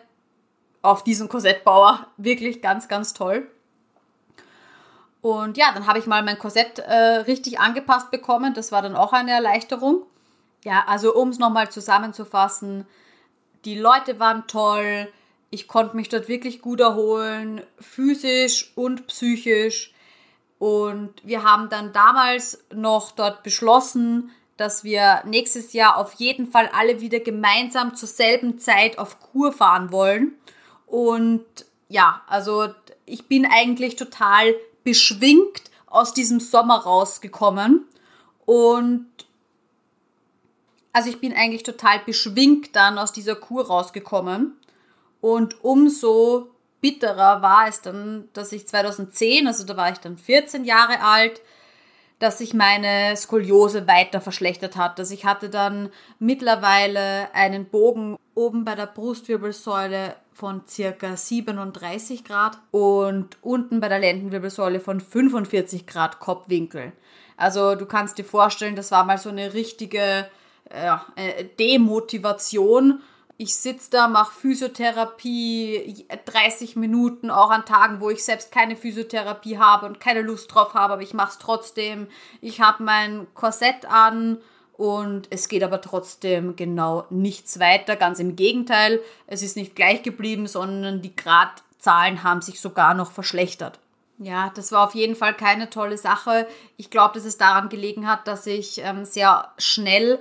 auf 0.82 1.04
diesen 1.04 1.28
Korsettbauer. 1.28 2.08
Wirklich 2.16 2.62
ganz, 2.62 2.88
ganz 2.88 3.14
toll. 3.14 3.52
Und 5.22 5.58
ja, 5.58 5.74
dann 5.74 5.86
habe 5.86 6.00
ich 6.00 6.08
mal 6.08 6.24
mein 6.24 6.40
Korsett 6.40 6.80
äh, 6.80 6.94
richtig 6.94 7.60
angepasst 7.60 8.10
bekommen. 8.10 8.54
Das 8.54 8.72
war 8.72 8.82
dann 8.82 8.96
auch 8.96 9.12
eine 9.12 9.32
Erleichterung. 9.32 10.04
Ja, 10.64 10.86
also 10.88 11.14
um 11.14 11.28
es 11.28 11.40
nochmal 11.40 11.70
zusammenzufassen, 11.70 12.88
die 13.66 13.78
Leute 13.78 14.20
waren 14.20 14.48
toll, 14.48 15.08
ich 15.50 15.68
konnte 15.68 15.96
mich 15.96 16.10
dort 16.10 16.28
wirklich 16.28 16.62
gut 16.62 16.80
erholen, 16.80 17.62
physisch 17.80 18.72
und 18.76 19.08
psychisch. 19.08 19.94
Und 20.58 21.14
wir 21.24 21.44
haben 21.44 21.70
dann 21.70 21.94
damals 21.94 22.64
noch 22.74 23.12
dort 23.12 23.44
beschlossen, 23.44 24.32
dass 24.58 24.84
wir 24.84 25.22
nächstes 25.26 25.74
Jahr 25.74 25.98
auf 25.98 26.14
jeden 26.14 26.48
Fall 26.48 26.70
alle 26.74 27.02
wieder 27.02 27.20
gemeinsam 27.20 27.96
zur 27.96 28.08
selben 28.08 28.60
Zeit 28.60 28.98
auf 28.98 29.20
Kur 29.20 29.52
fahren 29.52 29.92
wollen. 29.92 30.34
Und 30.88 31.46
ja, 31.88 32.22
also 32.28 32.70
ich 33.06 33.28
bin 33.28 33.46
eigentlich 33.46 33.96
total 33.96 34.56
beschwingt 34.84 35.64
aus 35.86 36.14
diesem 36.14 36.40
Sommer 36.40 36.78
rausgekommen. 36.80 37.86
Und 38.46 39.08
also 40.94 41.10
ich 41.10 41.20
bin 41.20 41.34
eigentlich 41.34 41.64
total 41.64 42.00
beschwingt 42.06 42.76
dann 42.76 42.98
aus 42.98 43.12
dieser 43.12 43.36
Kur 43.36 43.68
rausgekommen. 43.68 44.56
Und 45.20 45.64
umso 45.64 46.52
bitterer 46.82 47.42
war 47.42 47.68
es 47.68 47.82
dann, 47.82 48.30
dass 48.34 48.52
ich 48.52 48.68
2010, 48.68 49.48
also 49.48 49.66
da 49.66 49.76
war 49.76 49.92
ich 49.92 49.98
dann 49.98 50.18
14 50.18 50.66
Jahre 50.66 51.02
alt, 51.02 51.42
dass 52.20 52.38
sich 52.38 52.54
meine 52.54 53.18
Skoliose 53.18 53.88
weiter 53.88 54.22
verschlechtert 54.22 54.76
hat. 54.76 55.00
Also 55.00 55.14
ich 55.14 55.26
hatte 55.26 55.50
dann 55.50 55.90
mittlerweile 56.20 57.34
einen 57.34 57.66
Bogen 57.66 58.18
oben 58.36 58.64
bei 58.64 58.76
der 58.76 58.86
Brustwirbelsäule 58.86 60.16
von 60.32 60.62
circa 60.68 61.18
37 61.18 62.24
Grad 62.24 62.60
und 62.72 63.38
unten 63.42 63.80
bei 63.80 63.90
der 63.90 64.00
Lendenwirbelsäule 64.00 64.80
von 64.80 65.02
45 65.02 65.88
Grad 65.88 66.20
Kopfwinkel. 66.20 66.94
Also 67.36 67.76
du 67.76 67.86
kannst 67.86 68.18
dir 68.18 68.26
vorstellen, 68.26 68.76
das 68.76 68.92
war 68.92 69.06
mal 69.06 69.18
so 69.18 69.30
eine 69.30 69.54
richtige 69.54 70.28
äh, 70.74 71.46
Demotivation. 71.60 73.02
Ich 73.38 73.56
sitze 73.56 73.90
da, 73.92 74.08
mache 74.08 74.34
Physiotherapie 74.34 76.06
30 76.26 76.76
Minuten, 76.76 77.32
auch 77.32 77.50
an 77.50 77.66
Tagen, 77.66 78.00
wo 78.00 78.10
ich 78.10 78.24
selbst 78.24 78.52
keine 78.52 78.76
Physiotherapie 78.76 79.58
habe 79.58 79.86
und 79.88 80.00
keine 80.00 80.22
Lust 80.22 80.54
drauf 80.54 80.76
habe, 80.76 80.94
aber 80.94 81.02
ich 81.02 81.14
mache 81.14 81.32
es 81.32 81.40
trotzdem. 81.40 82.08
Ich 82.42 82.62
habe 82.62 82.84
mein 82.84 83.28
Korsett 83.34 83.86
an 83.86 84.38
und 84.74 85.28
es 85.30 85.48
geht 85.48 85.64
aber 85.64 85.82
trotzdem 85.82 86.56
genau 86.56 87.06
nichts 87.10 87.60
weiter. 87.60 87.96
Ganz 87.96 88.20
im 88.20 88.36
Gegenteil, 88.36 89.02
es 89.28 89.42
ist 89.42 89.58
nicht 89.58 89.76
gleich 89.76 90.04
geblieben, 90.04 90.48
sondern 90.48 91.02
die 91.02 91.16
Gradzahlen 91.16 92.24
haben 92.24 92.42
sich 92.42 92.62
sogar 92.62 92.94
noch 92.94 93.12
verschlechtert. 93.12 93.80
Ja, 94.20 94.52
das 94.56 94.72
war 94.72 94.88
auf 94.88 94.96
jeden 94.96 95.16
Fall 95.16 95.34
keine 95.34 95.70
tolle 95.70 95.98
Sache. 95.98 96.48
Ich 96.78 96.90
glaube, 96.90 97.16
dass 97.16 97.26
es 97.26 97.38
daran 97.38 97.70
gelegen 97.70 98.08
hat, 98.08 98.28
dass 98.28 98.46
ich 98.46 98.80
ähm, 98.84 99.06
sehr 99.06 99.52
schnell 99.58 100.20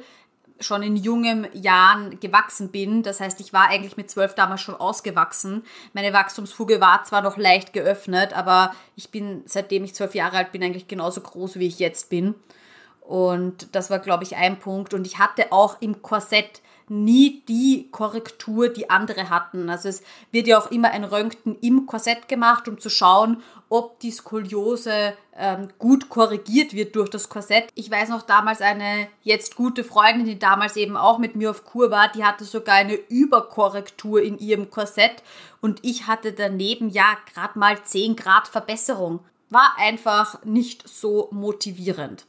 schon 0.62 0.82
in 0.82 0.96
jungen 0.96 1.46
Jahren 1.52 2.18
gewachsen 2.20 2.70
bin. 2.70 3.02
Das 3.02 3.20
heißt, 3.20 3.40
ich 3.40 3.52
war 3.52 3.68
eigentlich 3.68 3.96
mit 3.96 4.10
zwölf 4.10 4.34
damals 4.34 4.60
schon 4.60 4.74
ausgewachsen. 4.74 5.64
Meine 5.92 6.12
Wachstumsfuge 6.12 6.80
war 6.80 7.04
zwar 7.04 7.22
noch 7.22 7.36
leicht 7.36 7.72
geöffnet, 7.72 8.36
aber 8.36 8.74
ich 8.96 9.10
bin, 9.10 9.42
seitdem 9.46 9.84
ich 9.84 9.94
zwölf 9.94 10.14
Jahre 10.14 10.38
alt 10.38 10.52
bin, 10.52 10.62
eigentlich 10.62 10.88
genauso 10.88 11.20
groß, 11.20 11.58
wie 11.58 11.66
ich 11.66 11.78
jetzt 11.78 12.10
bin. 12.10 12.34
Und 13.00 13.74
das 13.74 13.90
war, 13.90 13.98
glaube 13.98 14.24
ich, 14.24 14.36
ein 14.36 14.58
Punkt. 14.58 14.94
Und 14.94 15.06
ich 15.06 15.18
hatte 15.18 15.52
auch 15.52 15.76
im 15.80 16.02
Korsett 16.02 16.62
nie 16.88 17.42
die 17.48 17.88
Korrektur, 17.90 18.68
die 18.68 18.90
andere 18.90 19.30
hatten. 19.30 19.70
Also 19.70 19.88
es 19.88 20.02
wird 20.30 20.46
ja 20.46 20.58
auch 20.58 20.70
immer 20.70 20.90
ein 20.90 21.04
Röntgen 21.04 21.56
im 21.60 21.86
Korsett 21.86 22.28
gemacht, 22.28 22.68
um 22.68 22.78
zu 22.78 22.90
schauen, 22.90 23.42
ob 23.68 23.98
die 24.00 24.10
Skoliose 24.10 25.14
ähm, 25.34 25.68
gut 25.78 26.08
korrigiert 26.08 26.74
wird 26.74 26.94
durch 26.94 27.08
das 27.08 27.28
Korsett. 27.28 27.68
Ich 27.74 27.90
weiß 27.90 28.10
noch 28.10 28.22
damals 28.22 28.60
eine 28.60 29.08
jetzt 29.22 29.56
gute 29.56 29.84
Freundin, 29.84 30.26
die 30.26 30.38
damals 30.38 30.76
eben 30.76 30.96
auch 30.96 31.18
mit 31.18 31.36
mir 31.36 31.50
auf 31.50 31.64
Kur 31.64 31.90
war, 31.90 32.10
die 32.12 32.24
hatte 32.24 32.44
sogar 32.44 32.74
eine 32.74 32.94
Überkorrektur 32.94 34.22
in 34.22 34.38
ihrem 34.38 34.70
Korsett 34.70 35.22
und 35.60 35.78
ich 35.82 36.06
hatte 36.06 36.32
daneben 36.32 36.90
ja 36.90 37.16
gerade 37.32 37.58
mal 37.58 37.82
10 37.82 38.16
Grad 38.16 38.48
Verbesserung. 38.48 39.20
War 39.48 39.74
einfach 39.78 40.42
nicht 40.44 40.88
so 40.88 41.28
motivierend. 41.30 42.26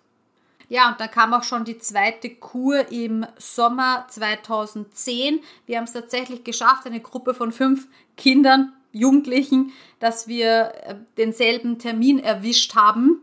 Ja, 0.74 0.90
und 0.90 1.00
dann 1.00 1.12
kam 1.12 1.36
auch 1.36 1.44
schon 1.44 1.66
die 1.66 1.78
zweite 1.78 2.32
Kur 2.32 2.92
im 2.92 3.28
Sommer 3.38 4.08
2010. 4.10 5.40
Wir 5.68 5.78
haben 5.78 5.84
es 5.84 5.94
tatsächlich 5.94 6.44
geschafft, 6.44 6.88
eine 6.88 7.00
Gruppe 7.00 7.36
von 7.36 7.52
fünf 7.52 7.88
Kindern, 8.18 8.74
Jugendlichen, 8.92 9.72
dass 10.00 10.28
wir 10.28 10.74
äh, 10.84 10.96
denselben 11.16 11.78
Termin 11.78 12.18
erwischt 12.18 12.74
haben. 12.74 13.22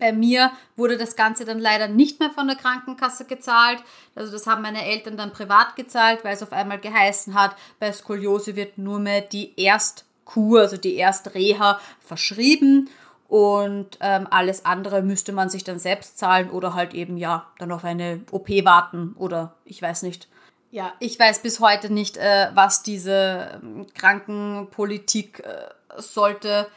Bei 0.00 0.12
mir 0.12 0.50
wurde 0.74 0.98
das 0.98 1.14
Ganze 1.14 1.44
dann 1.44 1.60
leider 1.60 1.86
nicht 1.86 2.18
mehr 2.18 2.30
von 2.30 2.48
der 2.48 2.56
Krankenkasse 2.56 3.26
gezahlt. 3.26 3.78
Also 4.16 4.32
das 4.32 4.48
haben 4.48 4.62
meine 4.62 4.84
Eltern 4.84 5.16
dann 5.16 5.32
privat 5.32 5.76
gezahlt, 5.76 6.24
weil 6.24 6.34
es 6.34 6.42
auf 6.42 6.52
einmal 6.52 6.80
geheißen 6.80 7.34
hat, 7.34 7.54
bei 7.78 7.92
Skoliose 7.92 8.56
wird 8.56 8.76
nur 8.76 8.98
mehr 8.98 9.20
die 9.20 9.52
Erstkur, 9.56 10.62
also 10.62 10.76
die 10.78 10.96
Erstreha 10.96 11.78
verschrieben 12.00 12.90
und 13.28 13.98
ähm, 14.00 14.26
alles 14.30 14.64
andere 14.64 15.02
müsste 15.02 15.32
man 15.32 15.48
sich 15.48 15.64
dann 15.64 15.78
selbst 15.78 16.18
zahlen 16.18 16.50
oder 16.50 16.74
halt 16.74 16.94
eben 16.94 17.16
ja 17.16 17.46
dann 17.58 17.72
auf 17.72 17.84
eine 17.84 18.20
OP 18.30 18.48
warten 18.48 19.14
oder 19.18 19.54
ich 19.64 19.82
weiß 19.82 20.02
nicht. 20.02 20.28
Ja, 20.70 20.92
ich 21.00 21.18
weiß 21.18 21.40
bis 21.42 21.60
heute 21.60 21.92
nicht, 21.92 22.16
äh, 22.16 22.48
was 22.54 22.82
diese 22.82 23.60
ähm, 23.62 23.86
Krankenpolitik 23.94 25.40
äh, 25.40 26.00
sollte, 26.00 26.68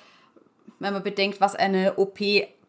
wenn 0.80 0.94
man 0.94 1.04
bedenkt, 1.04 1.42
was 1.42 1.56
eine 1.56 1.98
OP 1.98 2.20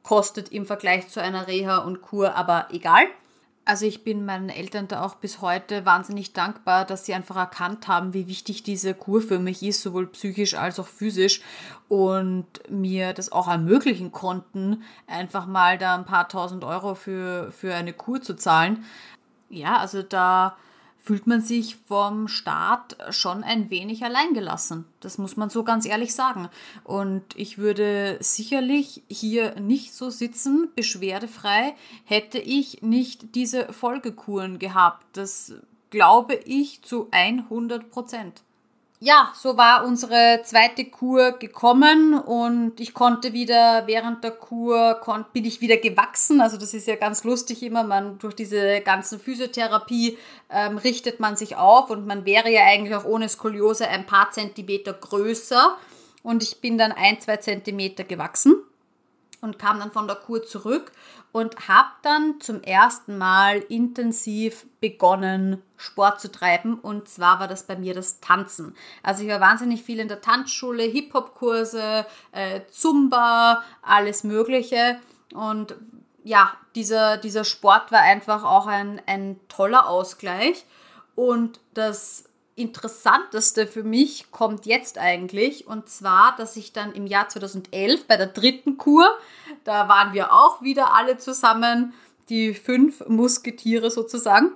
kostet 0.03 0.51
im 0.51 0.67
Vergleich 0.67 1.09
zu 1.09 1.23
einer 1.23 1.47
Reha 1.47 1.79
und 1.79 2.03
Kur, 2.03 2.35
aber 2.35 2.69
egal. 2.73 3.05
Also 3.71 3.87
ich 3.87 4.03
bin 4.03 4.25
meinen 4.25 4.49
Eltern 4.49 4.89
da 4.89 5.05
auch 5.05 5.15
bis 5.15 5.43
heute 5.43 5.87
wahnsinnig 5.87 6.33
dankbar, 6.33 6.85
dass 6.85 7.07
sie 7.07 7.15
einfach 7.15 7.37
erkannt 7.37 7.87
haben, 7.87 8.15
wie 8.15 8.27
wichtig 8.27 8.65
diese 8.65 8.95
Kur 8.95 9.23
für 9.23 9.39
mich 9.39 9.63
ist, 9.63 9.83
sowohl 9.83 10.09
psychisch 10.09 10.55
als 10.55 10.81
auch 10.81 10.89
physisch 10.89 11.41
und 11.87 12.47
mir 12.69 13.13
das 13.13 13.31
auch 13.31 13.47
ermöglichen 13.47 14.11
konnten, 14.11 14.83
einfach 15.07 15.47
mal 15.47 15.79
da 15.79 15.95
ein 15.95 16.05
paar 16.05 16.29
tausend 16.29 16.65
Euro 16.65 16.97
für, 16.97 17.53
für 17.53 17.73
eine 17.73 17.93
Kur 17.93 18.21
zu 18.21 18.35
zahlen. 18.35 18.85
Ja, 19.51 19.77
also 19.77 20.03
da 20.03 20.57
fühlt 21.03 21.27
man 21.27 21.41
sich 21.41 21.77
vom 21.87 22.29
Staat 22.29 22.97
schon 23.11 23.43
ein 23.43 23.71
wenig 23.71 24.05
alleingelassen. 24.05 24.85
Das 25.01 25.19
muss 25.19 25.37
man 25.37 25.51
so 25.51 25.65
ganz 25.65 25.87
ehrlich 25.87 26.15
sagen. 26.15 26.49
Und 26.85 27.25
ich 27.37 27.59
würde 27.59 28.19
sicherlich 28.21 29.03
hier 29.09 29.59
nicht 29.61 29.95
so 29.95 30.11
sitzen, 30.11 30.69
beschwerdefrei, 30.77 31.75
hätte 32.05 32.39
ich 32.39 32.83
nicht 32.83 33.35
diese 33.35 33.73
Folgekuren 33.73 34.59
gehabt. 34.59 35.07
Das 35.15 35.55
glaube 35.91 36.35
ich 36.35 36.83
zu 36.83 37.09
100 37.11 37.91
Prozent 37.91 38.43
ja, 39.03 39.33
so 39.35 39.57
war 39.57 39.87
unsere 39.87 40.43
zweite 40.45 40.85
Kur 40.85 41.33
gekommen 41.33 42.13
und 42.13 42.79
ich 42.81 42.93
konnte 42.93 43.33
wieder 43.33 43.87
während 43.87 44.23
der 44.23 44.33
Kur 44.33 45.01
bin 45.33 45.47
ich 45.47 45.63
wieder 45.63 45.79
gewachsen. 45.79 46.43
Also 46.43 46.59
das 46.59 46.75
ist 46.75 46.87
ja 46.87 46.97
ganz 46.97 47.25
lustig 47.25 47.63
immer. 47.63 47.83
Man 47.83 48.19
durch 48.19 48.35
diese 48.35 48.83
ganzen 48.83 49.19
Physiotherapie 49.19 50.19
ähm, 50.51 50.77
richtet 50.77 51.19
man 51.19 51.35
sich 51.35 51.57
auf 51.57 51.89
und 51.89 52.07
man 52.07 52.27
wäre 52.27 52.51
ja 52.51 52.67
eigentlich 52.67 52.95
auch 52.95 53.07
ohne 53.07 53.31
Skoliose 53.31 53.89
ein 53.89 54.05
paar 54.05 54.33
Zentimeter 54.33 54.93
größer. 54.93 55.79
Und 56.23 56.43
ich 56.43 56.61
bin 56.61 56.77
dann 56.77 56.93
ein, 56.93 57.19
zwei 57.23 57.39
Zentimeter 57.39 58.05
gewachsen 58.05 58.55
und 59.41 59.59
kam 59.59 59.79
dann 59.79 59.93
von 59.93 60.09
der 60.09 60.17
Kur 60.17 60.45
zurück 60.45 60.93
und 61.33 61.69
habe 61.69 61.91
dann 62.03 62.41
zum 62.41 62.63
ersten 62.63 63.17
Mal 63.17 63.59
intensiv 63.69 64.67
begonnen, 64.81 65.63
Sport 65.77 66.21
zu 66.21 66.31
treiben. 66.31 66.75
Und 66.75 67.09
zwar 67.09 67.41
war 67.41 67.49
das 67.49 67.67
bei 67.67 67.77
mir 67.77 67.95
das 67.95 68.21
Tanzen. 68.21 68.75
Also 69.03 69.23
ich 69.23 69.29
war 69.29 69.41
wahnsinnig 69.41 69.83
viel 69.83 70.01
in 70.01 70.09
der 70.09 70.21
Tanzschule, 70.21 70.83
Hip-Hop-Kurse, 70.83 72.07
äh, 72.33 72.61
Zumba, 72.71 73.63
alles 73.83 74.25
Mögliche. 74.25 74.99
Und 75.35 75.75
ja, 76.25 76.53
dieser, 76.75 77.17
dieser 77.17 77.45
Sport 77.45 77.93
war 77.93 78.01
einfach 78.01 78.45
auch 78.45 78.67
ein, 78.67 79.01
ein 79.07 79.41
toller 79.49 79.89
Ausgleich. 79.89 80.65
Und 81.15 81.61
das 81.75 82.25
Interessanteste 82.61 83.67
für 83.67 83.83
mich 83.83 84.31
kommt 84.31 84.67
jetzt 84.67 84.99
eigentlich. 84.99 85.67
Und 85.67 85.89
zwar, 85.89 86.37
dass 86.37 86.57
ich 86.57 86.73
dann 86.73 86.93
im 86.93 87.07
Jahr 87.07 87.29
2011 87.29 88.07
bei 88.07 88.17
der 88.17 88.27
dritten 88.27 88.77
Kur, 88.77 89.09
da 89.65 89.89
waren 89.89 90.13
wir 90.13 90.33
auch 90.33 90.63
wieder 90.63 90.95
alle 90.95 91.19
zusammen, 91.19 91.95
die 92.29 92.55
fünf 92.55 93.07
Musketiere 93.09 93.91
sozusagen. 93.91 94.53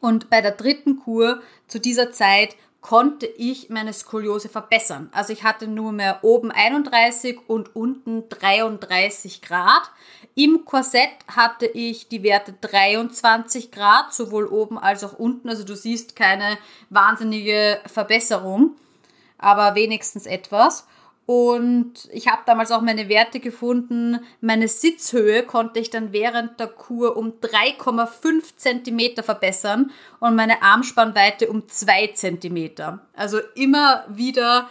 Und 0.00 0.30
bei 0.30 0.40
der 0.40 0.52
dritten 0.52 0.98
Kur 0.98 1.42
zu 1.68 1.78
dieser 1.78 2.10
Zeit 2.10 2.56
konnte 2.80 3.26
ich 3.26 3.68
meine 3.68 3.92
Skoliose 3.92 4.48
verbessern. 4.48 5.10
Also 5.12 5.32
ich 5.32 5.44
hatte 5.44 5.66
nur 5.66 5.92
mehr 5.92 6.20
oben 6.22 6.50
31 6.50 7.40
und 7.46 7.76
unten 7.76 8.28
33 8.28 9.42
Grad. 9.42 9.90
Im 10.34 10.64
Korsett 10.64 11.10
hatte 11.28 11.66
ich 11.66 12.08
die 12.08 12.22
Werte 12.22 12.54
23 12.60 13.70
Grad, 13.70 14.14
sowohl 14.14 14.46
oben 14.46 14.78
als 14.78 15.04
auch 15.04 15.18
unten. 15.18 15.48
Also 15.48 15.64
du 15.64 15.76
siehst 15.76 16.16
keine 16.16 16.56
wahnsinnige 16.88 17.80
Verbesserung, 17.86 18.76
aber 19.36 19.74
wenigstens 19.74 20.26
etwas. 20.26 20.86
Und 21.32 22.08
ich 22.10 22.26
habe 22.26 22.42
damals 22.44 22.72
auch 22.72 22.80
meine 22.80 23.08
Werte 23.08 23.38
gefunden. 23.38 24.18
Meine 24.40 24.66
Sitzhöhe 24.66 25.44
konnte 25.44 25.78
ich 25.78 25.88
dann 25.88 26.12
während 26.12 26.58
der 26.58 26.66
Kur 26.66 27.16
um 27.16 27.34
3,5 27.40 28.56
Zentimeter 28.56 29.22
verbessern 29.22 29.92
und 30.18 30.34
meine 30.34 30.60
Armspannweite 30.60 31.48
um 31.48 31.68
2 31.68 32.08
Zentimeter. 32.14 33.06
Also 33.14 33.38
immer 33.54 34.04
wieder 34.08 34.68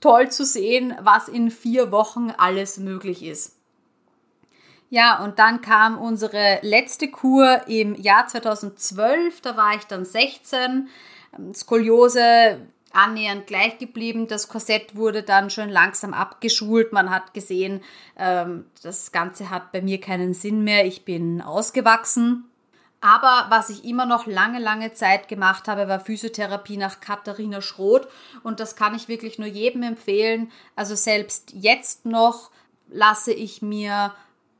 toll 0.00 0.30
zu 0.30 0.46
sehen, 0.46 0.94
was 1.02 1.28
in 1.28 1.50
vier 1.50 1.92
Wochen 1.92 2.32
alles 2.38 2.78
möglich 2.78 3.22
ist. 3.22 3.58
Ja, 4.88 5.22
und 5.22 5.38
dann 5.38 5.60
kam 5.60 5.98
unsere 5.98 6.60
letzte 6.62 7.08
Kur 7.08 7.68
im 7.68 8.00
Jahr 8.00 8.26
2012. 8.28 9.42
Da 9.42 9.58
war 9.58 9.74
ich 9.76 9.84
dann 9.84 10.06
16. 10.06 10.88
Skoliose 11.52 12.60
annähernd 12.94 13.46
gleich 13.46 13.78
geblieben. 13.78 14.28
Das 14.28 14.48
Korsett 14.48 14.94
wurde 14.94 15.22
dann 15.22 15.50
schon 15.50 15.68
langsam 15.68 16.14
abgeschult. 16.14 16.92
Man 16.92 17.10
hat 17.10 17.34
gesehen, 17.34 17.82
ähm, 18.16 18.66
das 18.82 19.12
Ganze 19.12 19.50
hat 19.50 19.72
bei 19.72 19.82
mir 19.82 20.00
keinen 20.00 20.34
Sinn 20.34 20.64
mehr. 20.64 20.86
Ich 20.86 21.04
bin 21.04 21.40
ausgewachsen. 21.40 22.44
Aber 23.00 23.46
was 23.48 23.68
ich 23.68 23.84
immer 23.84 24.06
noch 24.06 24.26
lange, 24.26 24.60
lange 24.60 24.92
Zeit 24.92 25.26
gemacht 25.26 25.66
habe, 25.66 25.88
war 25.88 25.98
Physiotherapie 25.98 26.76
nach 26.76 27.00
Katharina 27.00 27.60
Schroth. 27.60 28.06
Und 28.44 28.60
das 28.60 28.76
kann 28.76 28.94
ich 28.94 29.08
wirklich 29.08 29.38
nur 29.38 29.48
jedem 29.48 29.82
empfehlen. 29.82 30.52
Also 30.76 30.94
selbst 30.94 31.52
jetzt 31.52 32.06
noch 32.06 32.50
lasse 32.88 33.32
ich 33.32 33.60
mir 33.60 34.14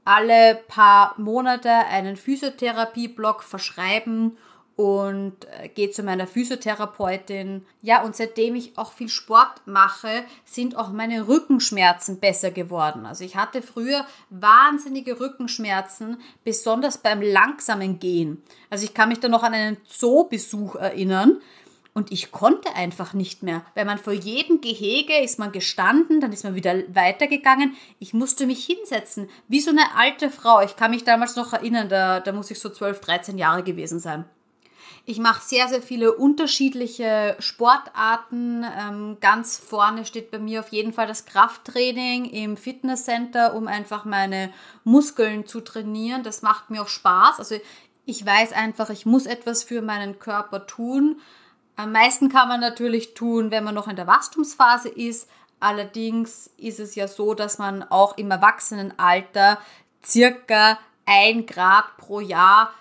alle 0.04 0.60
paar 0.66 1.14
Monate 1.18 1.70
einen 1.70 2.16
Physiotherapieblock 2.16 3.44
verschreiben 3.44 4.36
und 4.82 5.44
äh, 5.60 5.68
gehe 5.68 5.92
zu 5.92 6.02
meiner 6.02 6.26
Physiotherapeutin. 6.26 7.64
Ja, 7.82 8.02
und 8.02 8.16
seitdem 8.16 8.56
ich 8.56 8.76
auch 8.76 8.92
viel 8.92 9.08
Sport 9.08 9.64
mache, 9.64 10.24
sind 10.44 10.76
auch 10.76 10.90
meine 10.90 11.28
Rückenschmerzen 11.28 12.18
besser 12.18 12.50
geworden. 12.50 13.06
Also 13.06 13.22
ich 13.22 13.36
hatte 13.36 13.62
früher 13.62 14.04
wahnsinnige 14.30 15.20
Rückenschmerzen, 15.20 16.16
besonders 16.42 16.98
beim 16.98 17.22
langsamen 17.22 18.00
Gehen. 18.00 18.42
Also 18.70 18.84
ich 18.84 18.92
kann 18.92 19.10
mich 19.10 19.20
da 19.20 19.28
noch 19.28 19.44
an 19.44 19.54
einen 19.54 19.76
Zoobesuch 19.86 20.74
erinnern. 20.74 21.40
Und 21.94 22.10
ich 22.10 22.32
konnte 22.32 22.74
einfach 22.74 23.12
nicht 23.12 23.42
mehr. 23.42 23.64
Weil 23.74 23.84
man 23.84 23.98
vor 23.98 24.14
jedem 24.14 24.62
Gehege 24.62 25.18
ist 25.22 25.38
man 25.38 25.52
gestanden, 25.52 26.22
dann 26.22 26.32
ist 26.32 26.42
man 26.42 26.54
wieder 26.54 26.74
weitergegangen. 26.92 27.76
Ich 27.98 28.14
musste 28.14 28.46
mich 28.46 28.64
hinsetzen, 28.64 29.28
wie 29.46 29.60
so 29.60 29.70
eine 29.70 29.94
alte 29.94 30.30
Frau. 30.30 30.62
Ich 30.62 30.74
kann 30.74 30.90
mich 30.90 31.04
damals 31.04 31.36
noch 31.36 31.52
erinnern, 31.52 31.90
da, 31.90 32.18
da 32.18 32.32
muss 32.32 32.50
ich 32.50 32.58
so 32.58 32.70
12, 32.70 33.00
13 33.00 33.38
Jahre 33.38 33.62
gewesen 33.62 34.00
sein. 34.00 34.24
Ich 35.04 35.18
mache 35.18 35.42
sehr, 35.44 35.66
sehr 35.68 35.82
viele 35.82 36.12
unterschiedliche 36.12 37.34
Sportarten. 37.40 38.64
Ähm, 38.64 39.16
ganz 39.20 39.58
vorne 39.58 40.04
steht 40.04 40.30
bei 40.30 40.38
mir 40.38 40.60
auf 40.60 40.68
jeden 40.68 40.92
Fall 40.92 41.08
das 41.08 41.26
Krafttraining 41.26 42.26
im 42.26 42.56
Fitnesscenter, 42.56 43.54
um 43.54 43.66
einfach 43.66 44.04
meine 44.04 44.52
Muskeln 44.84 45.44
zu 45.44 45.60
trainieren. 45.60 46.22
Das 46.22 46.42
macht 46.42 46.70
mir 46.70 46.82
auch 46.82 46.88
Spaß. 46.88 47.40
Also 47.40 47.56
ich 48.06 48.24
weiß 48.24 48.52
einfach, 48.52 48.90
ich 48.90 49.04
muss 49.04 49.26
etwas 49.26 49.64
für 49.64 49.82
meinen 49.82 50.20
Körper 50.20 50.68
tun. 50.68 51.20
Am 51.74 51.90
meisten 51.90 52.28
kann 52.28 52.46
man 52.46 52.60
natürlich 52.60 53.14
tun, 53.14 53.50
wenn 53.50 53.64
man 53.64 53.74
noch 53.74 53.88
in 53.88 53.96
der 53.96 54.06
Wachstumsphase 54.06 54.88
ist. 54.88 55.28
Allerdings 55.58 56.48
ist 56.58 56.78
es 56.78 56.94
ja 56.94 57.08
so, 57.08 57.34
dass 57.34 57.58
man 57.58 57.82
auch 57.82 58.18
im 58.18 58.30
Erwachsenenalter 58.30 59.58
circa 60.04 60.78
ein 61.06 61.46
Grad 61.46 61.96
pro 61.96 62.20
Jahr 62.20 62.72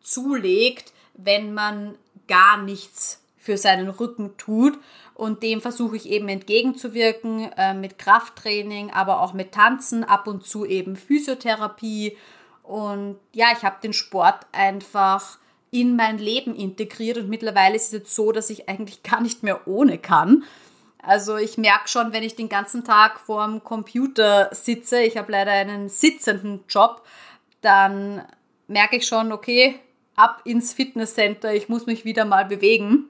zulegt 0.00 0.92
wenn 1.18 1.52
man 1.52 1.96
gar 2.26 2.56
nichts 2.56 3.22
für 3.36 3.58
seinen 3.58 3.88
Rücken 3.88 4.36
tut. 4.38 4.78
Und 5.14 5.42
dem 5.42 5.60
versuche 5.60 5.96
ich 5.96 6.08
eben 6.08 6.28
entgegenzuwirken 6.28 7.50
äh, 7.56 7.74
mit 7.74 7.98
Krafttraining, 7.98 8.90
aber 8.90 9.20
auch 9.20 9.32
mit 9.32 9.52
Tanzen, 9.52 10.04
ab 10.04 10.26
und 10.26 10.46
zu 10.46 10.64
eben 10.64 10.96
Physiotherapie. 10.96 12.16
Und 12.62 13.18
ja, 13.32 13.48
ich 13.56 13.64
habe 13.64 13.76
den 13.82 13.92
Sport 13.92 14.46
einfach 14.52 15.38
in 15.70 15.96
mein 15.96 16.18
Leben 16.18 16.54
integriert 16.54 17.18
und 17.18 17.28
mittlerweile 17.28 17.76
ist 17.76 17.86
es 17.86 17.92
jetzt 17.92 18.14
so, 18.14 18.32
dass 18.32 18.48
ich 18.50 18.68
eigentlich 18.68 19.02
gar 19.02 19.20
nicht 19.20 19.42
mehr 19.42 19.66
ohne 19.66 19.98
kann. 19.98 20.44
Also 21.02 21.36
ich 21.36 21.58
merke 21.58 21.88
schon, 21.88 22.12
wenn 22.12 22.22
ich 22.22 22.36
den 22.36 22.48
ganzen 22.48 22.84
Tag 22.84 23.20
vorm 23.20 23.64
Computer 23.64 24.48
sitze, 24.52 25.00
ich 25.00 25.16
habe 25.16 25.32
leider 25.32 25.52
einen 25.52 25.88
sitzenden 25.88 26.64
Job, 26.68 27.02
dann 27.60 28.24
merke 28.66 28.96
ich 28.96 29.06
schon, 29.06 29.32
okay, 29.32 29.80
ab 30.18 30.42
ins 30.44 30.72
Fitnesscenter, 30.72 31.54
ich 31.54 31.68
muss 31.68 31.86
mich 31.86 32.04
wieder 32.04 32.24
mal 32.24 32.44
bewegen. 32.44 33.06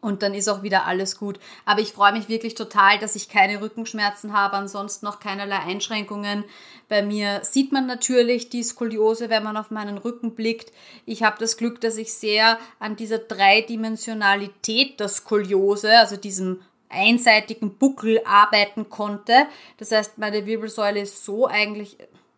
Und 0.00 0.22
dann 0.22 0.34
ist 0.34 0.48
auch 0.48 0.62
wieder 0.62 0.84
alles 0.84 1.18
gut. 1.18 1.40
Aber 1.64 1.80
ich 1.80 1.92
freue 1.92 2.12
mich 2.12 2.28
wirklich 2.28 2.54
total, 2.54 2.98
dass 2.98 3.16
ich 3.16 3.30
keine 3.30 3.62
Rückenschmerzen 3.62 4.34
habe, 4.34 4.56
ansonsten 4.56 5.06
noch 5.06 5.18
keinerlei 5.18 5.60
Einschränkungen. 5.60 6.44
Bei 6.90 7.02
mir 7.02 7.40
sieht 7.42 7.72
man 7.72 7.86
natürlich 7.86 8.50
die 8.50 8.62
Skoliose, 8.62 9.30
wenn 9.30 9.42
man 9.42 9.56
auf 9.56 9.70
meinen 9.70 9.96
Rücken 9.96 10.34
blickt. 10.34 10.72
Ich 11.06 11.22
habe 11.22 11.38
das 11.40 11.56
Glück, 11.56 11.80
dass 11.80 11.96
ich 11.96 12.12
sehr 12.12 12.58
an 12.78 12.96
dieser 12.96 13.16
Dreidimensionalität 13.16 15.00
der 15.00 15.08
Skoliose, 15.08 15.98
also 15.98 16.18
diesem 16.18 16.60
einseitigen 16.90 17.78
Buckel 17.78 18.20
arbeiten 18.26 18.90
konnte. 18.90 19.46
Das 19.78 19.90
heißt, 19.90 20.18
meine 20.18 20.44
Wirbelsäule 20.44 21.00
ist 21.00 21.24
so 21.24 21.46
eigentlich 21.46 21.96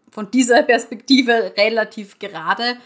von 0.08 0.30
dieser 0.30 0.62
Perspektive 0.62 1.52
relativ 1.56 2.20
gerade 2.20 2.76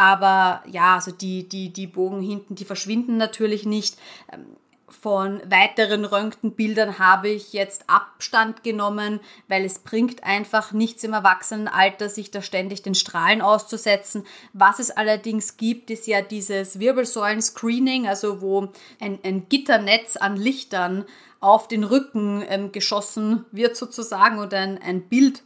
aber 0.00 0.62
ja, 0.66 0.94
also 0.94 1.10
die, 1.10 1.46
die, 1.46 1.74
die 1.74 1.86
Bogen 1.86 2.22
hinten, 2.22 2.54
die 2.54 2.64
verschwinden 2.64 3.18
natürlich 3.18 3.66
nicht. 3.66 3.98
Ähm, 4.32 4.46
von 4.88 5.42
weiteren 5.44 6.06
Röntgenbildern 6.06 6.98
habe 6.98 7.28
ich 7.28 7.52
jetzt 7.52 7.84
Abstand 7.86 8.64
genommen, 8.64 9.20
weil 9.46 9.62
es 9.66 9.80
bringt 9.80 10.24
einfach 10.24 10.72
nichts 10.72 11.04
im 11.04 11.12
Erwachsenenalter, 11.12 12.08
sich 12.08 12.30
da 12.30 12.40
ständig 12.40 12.80
den 12.80 12.94
Strahlen 12.94 13.42
auszusetzen. 13.42 14.24
Was 14.54 14.78
es 14.78 14.90
allerdings 14.90 15.58
gibt, 15.58 15.90
ist 15.90 16.06
ja 16.06 16.22
dieses 16.22 16.78
Wirbelsäulen-Screening, 16.78 18.08
also 18.08 18.40
wo 18.40 18.68
ein, 19.00 19.18
ein 19.22 19.50
Gitternetz 19.50 20.16
an 20.16 20.34
Lichtern 20.34 21.04
auf 21.40 21.68
den 21.68 21.84
Rücken 21.84 22.42
ähm, 22.48 22.72
geschossen 22.72 23.44
wird 23.52 23.76
sozusagen 23.76 24.38
oder 24.38 24.60
ein, 24.60 24.80
ein 24.80 25.02
Bild 25.02 25.42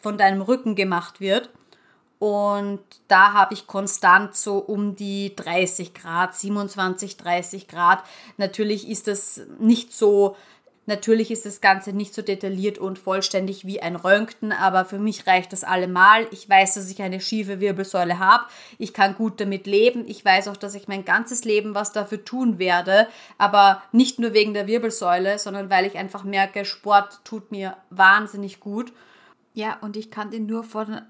von 0.00 0.16
deinem 0.16 0.40
Rücken 0.40 0.76
gemacht 0.76 1.20
wird. 1.20 1.50
Und 2.18 2.80
da 3.06 3.32
habe 3.32 3.54
ich 3.54 3.66
konstant 3.66 4.34
so 4.34 4.58
um 4.58 4.96
die 4.96 5.36
30 5.36 5.94
Grad, 5.94 6.34
27, 6.34 7.16
30 7.16 7.68
Grad. 7.68 8.02
Natürlich 8.38 8.88
ist 8.88 9.06
das 9.06 9.42
nicht 9.60 9.92
so, 9.92 10.34
natürlich 10.86 11.30
ist 11.30 11.46
das 11.46 11.60
Ganze 11.60 11.92
nicht 11.92 12.12
so 12.14 12.22
detailliert 12.22 12.78
und 12.78 12.98
vollständig 12.98 13.66
wie 13.66 13.80
ein 13.80 13.94
Röntgen, 13.94 14.50
aber 14.50 14.84
für 14.84 14.98
mich 14.98 15.28
reicht 15.28 15.52
das 15.52 15.62
allemal. 15.62 16.26
Ich 16.32 16.48
weiß, 16.48 16.74
dass 16.74 16.90
ich 16.90 17.00
eine 17.02 17.20
schiefe 17.20 17.60
Wirbelsäule 17.60 18.18
habe. 18.18 18.46
Ich 18.78 18.92
kann 18.92 19.14
gut 19.14 19.40
damit 19.40 19.68
leben. 19.68 20.04
Ich 20.08 20.24
weiß 20.24 20.48
auch, 20.48 20.56
dass 20.56 20.74
ich 20.74 20.88
mein 20.88 21.04
ganzes 21.04 21.44
Leben 21.44 21.76
was 21.76 21.92
dafür 21.92 22.24
tun 22.24 22.58
werde, 22.58 23.06
aber 23.36 23.80
nicht 23.92 24.18
nur 24.18 24.32
wegen 24.32 24.54
der 24.54 24.66
Wirbelsäule, 24.66 25.38
sondern 25.38 25.70
weil 25.70 25.86
ich 25.86 25.96
einfach 25.96 26.24
merke, 26.24 26.64
Sport 26.64 27.20
tut 27.22 27.52
mir 27.52 27.76
wahnsinnig 27.90 28.58
gut. 28.58 28.92
Ja, 29.54 29.78
und 29.82 29.96
ich 29.96 30.10
kann 30.10 30.32
den 30.32 30.46
nur 30.46 30.64
von 30.64 31.00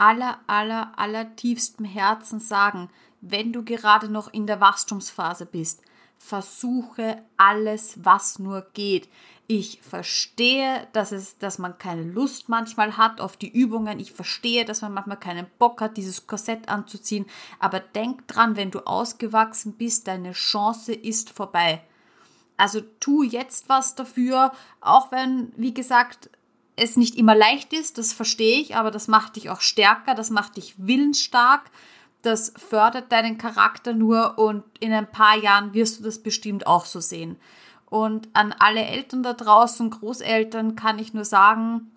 aller, 0.00 0.38
aller, 0.46 0.92
aller 0.96 1.36
tiefstem 1.36 1.84
Herzen 1.84 2.40
sagen, 2.40 2.88
wenn 3.20 3.52
du 3.52 3.62
gerade 3.62 4.08
noch 4.08 4.32
in 4.32 4.46
der 4.46 4.60
Wachstumsphase 4.60 5.44
bist, 5.44 5.82
versuche 6.18 7.22
alles, 7.36 7.98
was 8.02 8.38
nur 8.38 8.62
geht. 8.72 9.08
Ich 9.46 9.80
verstehe, 9.82 10.86
dass, 10.92 11.12
es, 11.12 11.36
dass 11.38 11.58
man 11.58 11.76
keine 11.76 12.04
Lust 12.04 12.48
manchmal 12.48 12.96
hat 12.96 13.20
auf 13.20 13.36
die 13.36 13.50
Übungen. 13.50 13.98
Ich 13.98 14.12
verstehe, 14.12 14.64
dass 14.64 14.80
man 14.80 14.94
manchmal 14.94 15.18
keinen 15.18 15.46
Bock 15.58 15.80
hat, 15.80 15.96
dieses 15.96 16.26
Korsett 16.26 16.68
anzuziehen. 16.68 17.26
Aber 17.58 17.80
denk 17.80 18.26
dran, 18.28 18.56
wenn 18.56 18.70
du 18.70 18.80
ausgewachsen 18.86 19.74
bist, 19.74 20.06
deine 20.06 20.32
Chance 20.32 20.94
ist 20.94 21.30
vorbei. 21.30 21.82
Also 22.56 22.80
tu 23.00 23.22
jetzt 23.22 23.68
was 23.68 23.96
dafür, 23.96 24.52
auch 24.80 25.10
wenn, 25.10 25.52
wie 25.56 25.74
gesagt, 25.74 26.30
es 26.80 26.96
nicht 26.96 27.16
immer 27.16 27.34
leicht 27.34 27.72
ist, 27.72 27.98
das 27.98 28.12
verstehe 28.12 28.58
ich, 28.58 28.74
aber 28.74 28.90
das 28.90 29.06
macht 29.06 29.36
dich 29.36 29.50
auch 29.50 29.60
stärker, 29.60 30.14
das 30.14 30.30
macht 30.30 30.56
dich 30.56 30.74
willensstark. 30.78 31.70
Das 32.22 32.52
fördert 32.56 33.12
deinen 33.12 33.38
Charakter 33.38 33.94
nur 33.94 34.38
und 34.38 34.62
in 34.78 34.92
ein 34.92 35.10
paar 35.10 35.38
Jahren 35.38 35.72
wirst 35.72 35.98
du 35.98 36.04
das 36.04 36.22
bestimmt 36.22 36.66
auch 36.66 36.84
so 36.84 37.00
sehen. 37.00 37.36
Und 37.88 38.28
an 38.34 38.54
alle 38.58 38.84
Eltern 38.84 39.22
da 39.22 39.32
draußen, 39.32 39.90
Großeltern, 39.90 40.76
kann 40.76 40.98
ich 40.98 41.14
nur 41.14 41.24
sagen, 41.24 41.90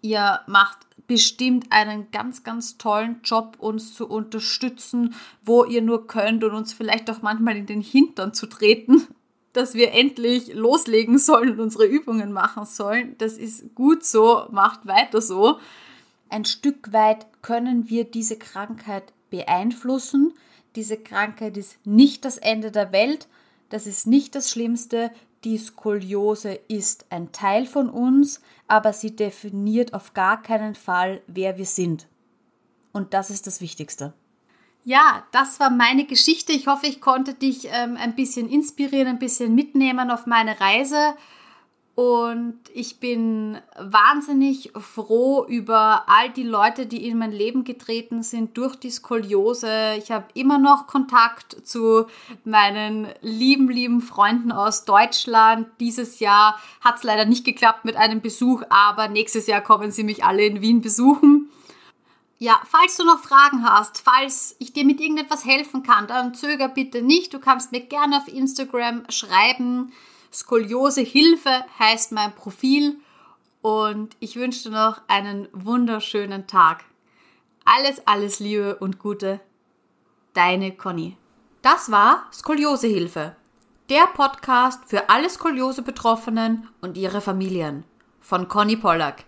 ihr 0.00 0.40
macht 0.46 0.78
bestimmt 1.06 1.66
einen 1.70 2.10
ganz, 2.10 2.44
ganz 2.44 2.76
tollen 2.76 3.20
Job, 3.24 3.56
uns 3.58 3.94
zu 3.94 4.08
unterstützen, 4.08 5.14
wo 5.42 5.64
ihr 5.64 5.82
nur 5.82 6.06
könnt 6.06 6.44
und 6.44 6.52
uns 6.52 6.72
vielleicht 6.72 7.10
auch 7.10 7.22
manchmal 7.22 7.56
in 7.56 7.66
den 7.66 7.80
Hintern 7.80 8.34
zu 8.34 8.46
treten, 8.46 9.06
dass 9.52 9.74
wir 9.74 9.92
endlich 9.92 10.52
loslegen 10.54 11.18
sollen 11.18 11.52
und 11.52 11.60
unsere 11.60 11.86
Übungen 11.86 12.32
machen 12.32 12.64
sollen. 12.66 13.16
Das 13.18 13.38
ist 13.38 13.74
gut 13.74 14.04
so, 14.04 14.46
macht 14.50 14.86
weiter 14.86 15.20
so. 15.20 15.58
Ein 16.28 16.44
Stück 16.44 16.92
weit 16.92 17.26
können 17.42 17.88
wir 17.88 18.04
diese 18.04 18.36
Krankheit 18.36 19.12
beeinflussen. 19.30 20.34
Diese 20.76 20.96
Krankheit 20.96 21.56
ist 21.56 21.78
nicht 21.84 22.24
das 22.24 22.38
Ende 22.38 22.70
der 22.70 22.92
Welt. 22.92 23.28
Das 23.70 23.86
ist 23.86 24.06
nicht 24.06 24.34
das 24.34 24.50
Schlimmste. 24.50 25.10
Die 25.44 25.56
Skoliose 25.56 26.58
ist 26.68 27.06
ein 27.10 27.32
Teil 27.32 27.66
von 27.66 27.88
uns, 27.88 28.42
aber 28.66 28.92
sie 28.92 29.14
definiert 29.14 29.94
auf 29.94 30.12
gar 30.12 30.42
keinen 30.42 30.74
Fall, 30.74 31.22
wer 31.26 31.58
wir 31.58 31.66
sind. 31.66 32.08
Und 32.92 33.14
das 33.14 33.30
ist 33.30 33.46
das 33.46 33.60
Wichtigste. 33.60 34.12
Ja, 34.88 35.22
das 35.32 35.60
war 35.60 35.68
meine 35.68 36.06
Geschichte. 36.06 36.52
Ich 36.52 36.66
hoffe, 36.66 36.86
ich 36.86 37.02
konnte 37.02 37.34
dich 37.34 37.68
ähm, 37.70 37.98
ein 37.98 38.14
bisschen 38.14 38.48
inspirieren, 38.48 39.06
ein 39.06 39.18
bisschen 39.18 39.54
mitnehmen 39.54 40.10
auf 40.10 40.24
meine 40.24 40.58
Reise. 40.62 41.12
Und 41.94 42.58
ich 42.72 42.98
bin 42.98 43.58
wahnsinnig 43.78 44.72
froh 44.78 45.44
über 45.46 46.04
all 46.06 46.30
die 46.30 46.42
Leute, 46.42 46.86
die 46.86 47.06
in 47.06 47.18
mein 47.18 47.32
Leben 47.32 47.64
getreten 47.64 48.22
sind 48.22 48.56
durch 48.56 48.76
die 48.76 48.88
Skoliose. 48.88 49.96
Ich 49.98 50.10
habe 50.10 50.24
immer 50.32 50.56
noch 50.56 50.86
Kontakt 50.86 51.66
zu 51.66 52.06
meinen 52.44 53.08
lieben, 53.20 53.68
lieben 53.68 54.00
Freunden 54.00 54.52
aus 54.52 54.86
Deutschland. 54.86 55.66
Dieses 55.80 56.18
Jahr 56.18 56.58
hat 56.80 56.96
es 56.96 57.02
leider 57.02 57.26
nicht 57.26 57.44
geklappt 57.44 57.84
mit 57.84 57.96
einem 57.96 58.22
Besuch, 58.22 58.62
aber 58.70 59.08
nächstes 59.08 59.48
Jahr 59.48 59.60
kommen 59.60 59.90
sie 59.90 60.04
mich 60.04 60.24
alle 60.24 60.46
in 60.46 60.62
Wien 60.62 60.80
besuchen. 60.80 61.37
Ja, 62.40 62.60
falls 62.64 62.96
du 62.96 63.04
noch 63.04 63.18
Fragen 63.18 63.64
hast, 63.64 64.00
falls 64.00 64.54
ich 64.60 64.72
dir 64.72 64.84
mit 64.84 65.00
irgendetwas 65.00 65.44
helfen 65.44 65.82
kann, 65.82 66.06
dann 66.06 66.34
zöger 66.34 66.68
bitte 66.68 67.02
nicht. 67.02 67.34
Du 67.34 67.40
kannst 67.40 67.72
mir 67.72 67.80
gerne 67.80 68.16
auf 68.18 68.28
Instagram 68.28 69.02
schreiben. 69.08 69.92
Skoliose 70.32 71.00
Hilfe 71.00 71.64
heißt 71.80 72.12
mein 72.12 72.32
Profil 72.34 73.00
und 73.60 74.16
ich 74.20 74.36
wünsche 74.36 74.68
dir 74.68 74.76
noch 74.76 75.00
einen 75.08 75.48
wunderschönen 75.52 76.46
Tag. 76.46 76.84
Alles, 77.64 78.06
alles 78.06 78.38
Liebe 78.38 78.76
und 78.76 79.00
Gute. 79.00 79.40
Deine 80.32 80.70
Conny. 80.76 81.16
Das 81.62 81.90
war 81.90 82.28
Skoliose 82.32 82.86
Hilfe, 82.86 83.34
der 83.90 84.06
Podcast 84.06 84.84
für 84.86 85.10
alle 85.10 85.28
Skoliose-Betroffenen 85.28 86.68
und 86.80 86.96
ihre 86.96 87.20
Familien 87.20 87.82
von 88.20 88.46
Conny 88.46 88.76
Pollack. 88.76 89.24